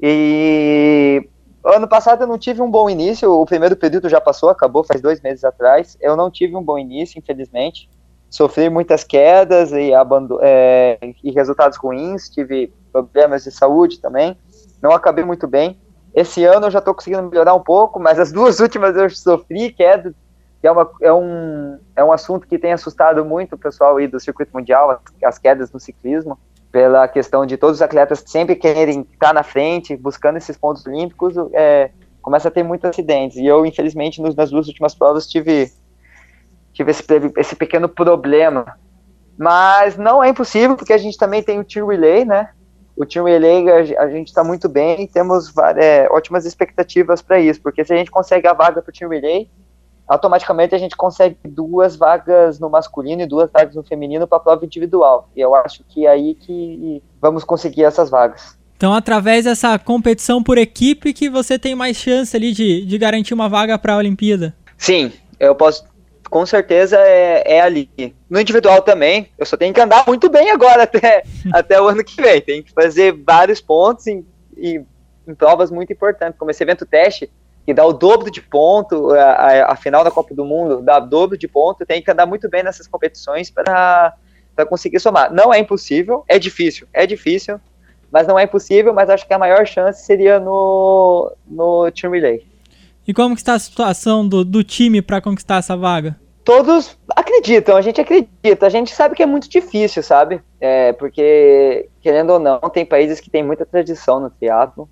E 0.00 1.28
ano 1.64 1.88
passado 1.88 2.22
eu 2.22 2.28
não 2.28 2.38
tive 2.38 2.62
um 2.62 2.70
bom 2.70 2.88
início. 2.88 3.32
O 3.32 3.44
primeiro 3.44 3.74
período 3.74 4.08
já 4.08 4.20
passou, 4.20 4.48
acabou 4.48 4.84
faz 4.84 5.00
dois 5.00 5.20
meses 5.20 5.42
atrás. 5.42 5.96
Eu 6.00 6.14
não 6.14 6.30
tive 6.30 6.54
um 6.54 6.62
bom 6.62 6.78
início, 6.78 7.18
infelizmente 7.18 7.88
sofri 8.30 8.68
muitas 8.68 9.04
quedas 9.04 9.72
e, 9.72 9.90
é, 10.42 10.98
e 11.22 11.30
resultados 11.30 11.78
ruins, 11.78 12.28
tive 12.28 12.72
problemas 12.92 13.44
de 13.44 13.50
saúde 13.50 14.00
também, 14.00 14.36
não 14.82 14.92
acabei 14.92 15.24
muito 15.24 15.46
bem. 15.46 15.78
Esse 16.14 16.44
ano 16.44 16.66
eu 16.66 16.70
já 16.70 16.78
estou 16.78 16.94
conseguindo 16.94 17.22
melhorar 17.22 17.54
um 17.54 17.62
pouco, 17.62 17.98
mas 18.00 18.18
as 18.18 18.30
duas 18.32 18.60
últimas 18.60 18.96
eu 18.96 19.08
sofri 19.10 19.72
quedas, 19.72 20.14
que 20.60 20.66
é, 20.66 20.72
uma, 20.72 20.90
é, 21.00 21.12
um, 21.12 21.78
é 21.94 22.04
um 22.04 22.12
assunto 22.12 22.46
que 22.46 22.58
tem 22.58 22.72
assustado 22.72 23.24
muito 23.24 23.54
o 23.54 23.58
pessoal 23.58 23.96
aí 23.96 24.08
do 24.08 24.18
circuito 24.18 24.50
mundial, 24.52 24.90
as, 24.90 25.00
as 25.24 25.38
quedas 25.38 25.70
no 25.70 25.78
ciclismo, 25.78 26.38
pela 26.70 27.08
questão 27.08 27.46
de 27.46 27.56
todos 27.56 27.76
os 27.76 27.82
atletas 27.82 28.22
sempre 28.26 28.54
quererem 28.56 29.06
estar 29.12 29.32
na 29.32 29.42
frente, 29.42 29.96
buscando 29.96 30.36
esses 30.36 30.56
pontos 30.56 30.84
olímpicos, 30.84 31.34
é, 31.52 31.90
começa 32.20 32.48
a 32.48 32.50
ter 32.50 32.62
muitos 32.62 32.90
acidentes. 32.90 33.38
E 33.38 33.46
eu, 33.46 33.64
infelizmente, 33.64 34.20
nos, 34.20 34.34
nas 34.34 34.50
duas 34.50 34.66
últimas 34.66 34.94
provas 34.94 35.26
tive 35.26 35.72
tive 36.78 36.92
esse, 36.92 37.04
esse 37.36 37.56
pequeno 37.56 37.88
problema. 37.88 38.78
Mas 39.36 39.96
não 39.96 40.22
é 40.22 40.28
impossível, 40.28 40.76
porque 40.76 40.92
a 40.92 40.98
gente 40.98 41.18
também 41.18 41.42
tem 41.42 41.58
o 41.58 41.64
Team 41.64 41.86
Relay, 41.86 42.24
né? 42.24 42.50
O 42.96 43.06
Team 43.06 43.24
Relay 43.24 43.96
a 43.96 44.08
gente 44.08 44.28
está 44.28 44.42
muito 44.42 44.68
bem 44.68 45.02
e 45.02 45.08
temos 45.08 45.52
é, 45.76 46.08
ótimas 46.10 46.44
expectativas 46.44 47.22
para 47.22 47.38
isso, 47.38 47.60
porque 47.60 47.84
se 47.84 47.92
a 47.92 47.96
gente 47.96 48.10
consegue 48.10 48.48
a 48.48 48.52
vaga 48.52 48.82
para 48.82 48.90
o 48.90 48.92
Team 48.92 49.10
Relay, 49.10 49.48
automaticamente 50.08 50.74
a 50.74 50.78
gente 50.78 50.96
consegue 50.96 51.36
duas 51.44 51.94
vagas 51.94 52.58
no 52.58 52.68
masculino 52.68 53.22
e 53.22 53.26
duas 53.26 53.50
vagas 53.52 53.76
no 53.76 53.84
feminino 53.84 54.26
para 54.26 54.38
a 54.38 54.40
prova 54.40 54.64
individual. 54.64 55.28
E 55.36 55.40
eu 55.40 55.54
acho 55.54 55.84
que 55.88 56.06
é 56.06 56.10
aí 56.10 56.34
que 56.34 57.02
vamos 57.20 57.44
conseguir 57.44 57.84
essas 57.84 58.10
vagas. 58.10 58.58
Então, 58.76 58.94
através 58.94 59.44
dessa 59.44 59.76
competição 59.78 60.42
por 60.42 60.58
equipe 60.58 61.12
que 61.12 61.28
você 61.28 61.58
tem 61.58 61.74
mais 61.74 61.96
chance 61.96 62.36
ali 62.36 62.52
de, 62.52 62.84
de 62.84 62.98
garantir 62.98 63.34
uma 63.34 63.48
vaga 63.48 63.76
para 63.78 63.94
a 63.94 63.96
Olimpíada. 63.96 64.54
Sim, 64.76 65.12
eu 65.38 65.54
posso 65.54 65.84
com 66.28 66.44
certeza 66.46 66.96
é, 66.98 67.56
é, 67.56 67.60
ali. 67.60 67.90
No 68.28 68.40
individual 68.40 68.82
também, 68.82 69.28
eu 69.38 69.46
só 69.46 69.56
tenho 69.56 69.72
que 69.72 69.80
andar 69.80 70.04
muito 70.06 70.28
bem 70.28 70.50
agora 70.50 70.84
até, 70.84 71.22
até 71.52 71.80
o 71.80 71.88
ano 71.88 72.04
que 72.04 72.20
vem. 72.20 72.40
Tem 72.40 72.62
que 72.62 72.72
fazer 72.72 73.12
vários 73.12 73.60
pontos 73.60 74.06
em, 74.06 74.26
em, 74.56 74.86
em, 75.26 75.34
provas 75.34 75.70
muito 75.70 75.92
importantes, 75.92 76.38
como 76.38 76.50
esse 76.50 76.62
evento 76.62 76.86
teste, 76.86 77.30
que 77.64 77.74
dá 77.74 77.84
o 77.84 77.92
dobro 77.92 78.30
de 78.30 78.40
ponto, 78.40 79.10
a, 79.12 79.22
a, 79.22 79.72
a, 79.72 79.76
final 79.76 80.02
da 80.02 80.10
Copa 80.10 80.34
do 80.34 80.44
Mundo 80.44 80.80
dá 80.80 80.98
o 80.98 81.06
dobro 81.06 81.36
de 81.36 81.46
ponto, 81.46 81.84
tem 81.84 82.02
que 82.02 82.10
andar 82.10 82.24
muito 82.24 82.48
bem 82.48 82.62
nessas 82.62 82.86
competições 82.86 83.50
para 83.50 84.14
conseguir 84.68 85.00
somar. 85.00 85.32
Não 85.32 85.52
é 85.52 85.58
impossível, 85.58 86.24
é 86.28 86.38
difícil, 86.38 86.86
é 86.92 87.06
difícil, 87.06 87.60
mas 88.10 88.26
não 88.26 88.38
é 88.38 88.44
impossível, 88.44 88.94
mas 88.94 89.10
acho 89.10 89.26
que 89.26 89.34
a 89.34 89.38
maior 89.38 89.66
chance 89.66 90.04
seria 90.04 90.40
no, 90.40 91.30
no 91.46 91.90
Team 91.90 92.12
Relay. 92.12 92.46
E 93.08 93.14
como 93.14 93.34
está 93.34 93.54
a 93.54 93.58
situação 93.58 94.28
do, 94.28 94.44
do 94.44 94.62
time 94.62 95.00
para 95.00 95.18
conquistar 95.18 95.56
essa 95.56 95.74
vaga? 95.74 96.14
Todos 96.44 96.98
acreditam, 97.16 97.74
a 97.74 97.80
gente 97.80 97.98
acredita. 98.02 98.66
A 98.66 98.68
gente 98.68 98.94
sabe 98.94 99.14
que 99.14 99.22
é 99.22 99.26
muito 99.26 99.48
difícil, 99.48 100.02
sabe? 100.02 100.42
É, 100.60 100.92
porque, 100.92 101.88
querendo 102.02 102.34
ou 102.34 102.38
não, 102.38 102.60
tem 102.60 102.84
países 102.84 103.18
que 103.18 103.30
têm 103.30 103.42
muita 103.42 103.64
tradição 103.64 104.20
no 104.20 104.28
triatlo. 104.28 104.86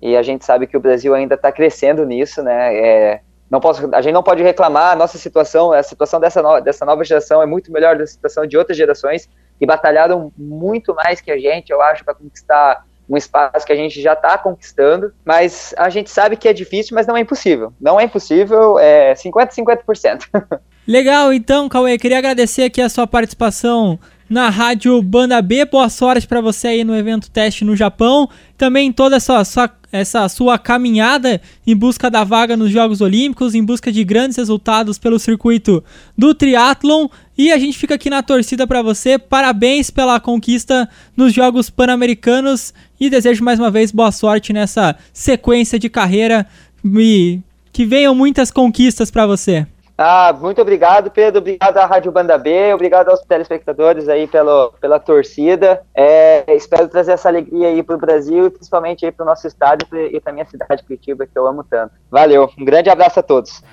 E 0.00 0.16
a 0.16 0.22
gente 0.22 0.46
sabe 0.46 0.66
que 0.66 0.78
o 0.78 0.80
Brasil 0.80 1.14
ainda 1.14 1.34
está 1.34 1.52
crescendo 1.52 2.06
nisso, 2.06 2.42
né? 2.42 2.74
É, 2.74 3.20
não 3.50 3.60
posso, 3.60 3.86
a 3.94 4.00
gente 4.00 4.14
não 4.14 4.22
pode 4.22 4.42
reclamar, 4.42 4.92
a 4.92 4.96
nossa 4.96 5.18
situação, 5.18 5.72
a 5.72 5.82
situação 5.82 6.18
dessa, 6.18 6.40
no, 6.40 6.58
dessa 6.58 6.86
nova 6.86 7.04
geração 7.04 7.42
é 7.42 7.46
muito 7.46 7.70
melhor 7.70 7.98
da 7.98 8.06
situação 8.06 8.46
de 8.46 8.56
outras 8.56 8.78
gerações 8.78 9.28
que 9.58 9.66
batalharam 9.66 10.32
muito 10.38 10.94
mais 10.94 11.20
que 11.20 11.30
a 11.30 11.38
gente, 11.38 11.70
eu 11.70 11.82
acho, 11.82 12.02
para 12.02 12.14
conquistar 12.14 12.86
um 13.12 13.16
espaço 13.16 13.66
que 13.66 13.72
a 13.72 13.76
gente 13.76 14.00
já 14.00 14.14
está 14.14 14.38
conquistando, 14.38 15.12
mas 15.22 15.74
a 15.76 15.90
gente 15.90 16.10
sabe 16.10 16.34
que 16.34 16.48
é 16.48 16.52
difícil, 16.52 16.94
mas 16.94 17.06
não 17.06 17.14
é 17.14 17.20
impossível. 17.20 17.72
Não 17.78 18.00
é 18.00 18.04
impossível, 18.04 18.78
é 18.78 19.12
50-50%. 19.12 20.22
Legal, 20.88 21.32
então, 21.32 21.68
Cauê, 21.68 21.98
queria 21.98 22.18
agradecer 22.18 22.64
aqui 22.64 22.80
a 22.80 22.88
sua 22.88 23.06
participação 23.06 24.00
na 24.32 24.48
Rádio 24.48 25.00
Banda 25.02 25.42
B. 25.42 25.66
Boa 25.66 25.90
sorte 25.90 26.26
para 26.26 26.40
você 26.40 26.68
aí 26.68 26.84
no 26.84 26.96
evento 26.96 27.30
teste 27.30 27.66
no 27.66 27.76
Japão. 27.76 28.28
Também 28.56 28.90
toda 28.90 29.16
essa 29.16 29.44
sua, 29.44 29.70
essa 29.92 30.26
sua 30.28 30.58
caminhada 30.58 31.40
em 31.66 31.76
busca 31.76 32.10
da 32.10 32.24
vaga 32.24 32.56
nos 32.56 32.70
Jogos 32.70 33.02
Olímpicos, 33.02 33.54
em 33.54 33.62
busca 33.62 33.92
de 33.92 34.02
grandes 34.02 34.38
resultados 34.38 34.98
pelo 34.98 35.18
circuito 35.18 35.84
do 36.16 36.34
triatlon. 36.34 37.08
E 37.36 37.52
a 37.52 37.58
gente 37.58 37.76
fica 37.78 37.94
aqui 37.94 38.08
na 38.08 38.22
torcida 38.22 38.66
para 38.66 38.80
você. 38.80 39.18
Parabéns 39.18 39.90
pela 39.90 40.18
conquista 40.18 40.88
nos 41.14 41.32
Jogos 41.32 41.68
Pan-Americanos 41.68 42.72
e 43.02 43.10
desejo 43.10 43.42
mais 43.42 43.58
uma 43.58 43.68
vez 43.68 43.90
boa 43.90 44.12
sorte 44.12 44.52
nessa 44.52 44.94
sequência 45.12 45.76
de 45.76 45.90
carreira 45.90 46.46
e 46.84 47.40
que 47.72 47.84
venham 47.84 48.14
muitas 48.14 48.48
conquistas 48.48 49.10
para 49.10 49.26
você. 49.26 49.66
Ah, 49.98 50.32
muito 50.40 50.62
obrigado, 50.62 51.10
Pedro. 51.10 51.40
Obrigado 51.40 51.76
à 51.78 51.84
Rádio 51.84 52.12
Banda 52.12 52.38
B, 52.38 52.72
obrigado 52.72 53.08
aos 53.08 53.20
telespectadores 53.22 54.08
aí 54.08 54.28
pelo, 54.28 54.72
pela 54.80 55.00
torcida. 55.00 55.82
É, 55.92 56.44
espero 56.54 56.86
trazer 56.86 57.12
essa 57.12 57.28
alegria 57.28 57.68
aí 57.68 57.82
para 57.82 57.96
o 57.96 57.98
Brasil 57.98 58.46
e 58.46 58.50
principalmente 58.50 59.04
aí 59.04 59.10
para 59.10 59.24
o 59.24 59.26
nosso 59.26 59.48
estado 59.48 59.84
e 59.92 60.20
para 60.20 60.32
minha 60.32 60.46
cidade, 60.46 60.84
Curitiba, 60.84 61.26
que 61.26 61.36
eu 61.36 61.44
amo 61.44 61.64
tanto. 61.64 61.94
Valeu, 62.08 62.48
um 62.56 62.64
grande 62.64 62.88
abraço 62.88 63.18
a 63.18 63.22
todos. 63.22 63.64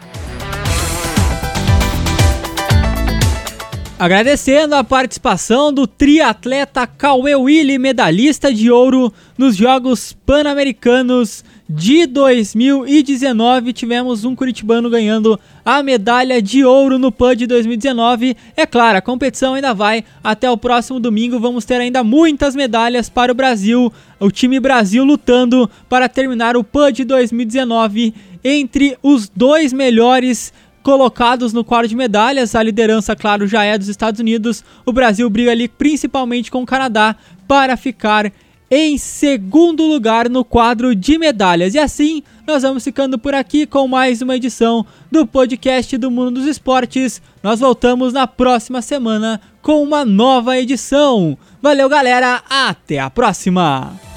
Agradecendo 4.00 4.76
a 4.76 4.84
participação 4.84 5.74
do 5.74 5.86
triatleta 5.86 6.88
Cauê 6.88 7.36
Willi, 7.36 7.78
medalhista 7.78 8.54
de 8.54 8.72
ouro 8.72 9.12
nos 9.38 9.58
Jogos 9.58 10.14
Pan-Americanos 10.26 11.44
de 11.70 12.08
2019. 12.08 13.74
Tivemos 13.74 14.24
um 14.24 14.38
curitibano 14.38 14.90
ganhando 14.90 15.38
a 15.66 15.84
medalha 15.84 16.42
de 16.42 16.64
ouro 16.64 16.98
no 16.98 17.12
PAN 17.12 17.36
de 17.36 17.46
2019. 17.46 18.38
É 18.56 18.66
claro, 18.66 19.00
a 19.00 19.02
competição 19.02 19.56
ainda 19.56 19.74
vai 19.74 20.06
até 20.24 20.50
o 20.50 20.56
próximo 20.56 20.98
domingo. 20.98 21.38
Vamos 21.38 21.66
ter 21.66 21.82
ainda 21.82 22.02
muitas 22.02 22.56
medalhas 22.56 23.10
para 23.10 23.34
o 23.34 23.36
Brasil. 23.36 23.92
O 24.18 24.32
time 24.32 24.62
Brasil 24.62 25.04
lutando 25.04 25.70
para 25.90 26.08
terminar 26.08 26.56
o 26.56 26.64
PAN 26.64 26.94
de 26.94 27.04
2019 27.04 28.14
entre 28.46 28.98
os 29.04 29.28
dois 29.28 29.74
melhores 29.74 30.54
colocados 30.90 31.54
no 31.54 31.64
quadro 31.64 31.88
de 31.88 31.96
medalhas. 31.96 32.56
A 32.56 32.64
liderança, 32.64 33.16
claro, 33.16 33.46
já 33.46 33.64
é 33.64 33.78
dos 33.78 33.88
Estados 33.88 34.20
Unidos. 34.20 34.64
O 34.84 34.92
Brasil 34.92 35.30
briga 35.30 35.52
ali 35.52 35.68
principalmente 35.68 36.50
com 36.50 36.64
o 36.64 36.66
Canadá 36.66 37.16
para 37.48 37.78
ficar 37.78 38.34
em 38.72 38.98
segundo 38.98 39.86
lugar 39.86 40.28
no 40.28 40.44
quadro 40.44 40.96
de 40.96 41.20
medalhas. 41.20 41.76
E 41.76 41.80
assim, 41.80 42.24
nós 42.48 42.64
vamos 42.64 42.84
ficando 42.84 43.20
por 43.20 43.36
aqui 43.36 43.68
com 43.68 43.88
mais 43.88 44.24
uma 44.24 44.36
edição 44.36 44.84
do 45.12 45.28
podcast 45.28 45.96
do 45.96 46.10
Mundo 46.10 46.32
dos 46.32 46.48
Esportes. 46.48 47.22
Nós 47.44 47.60
voltamos 47.60 48.12
na 48.12 48.26
próxima 48.26 48.82
semana 48.82 49.40
com 49.62 49.84
uma 49.84 50.04
nova 50.04 50.58
edição. 50.58 51.38
Valeu, 51.62 51.88
galera, 51.88 52.42
até 52.50 52.98
a 52.98 53.12
próxima! 53.12 54.09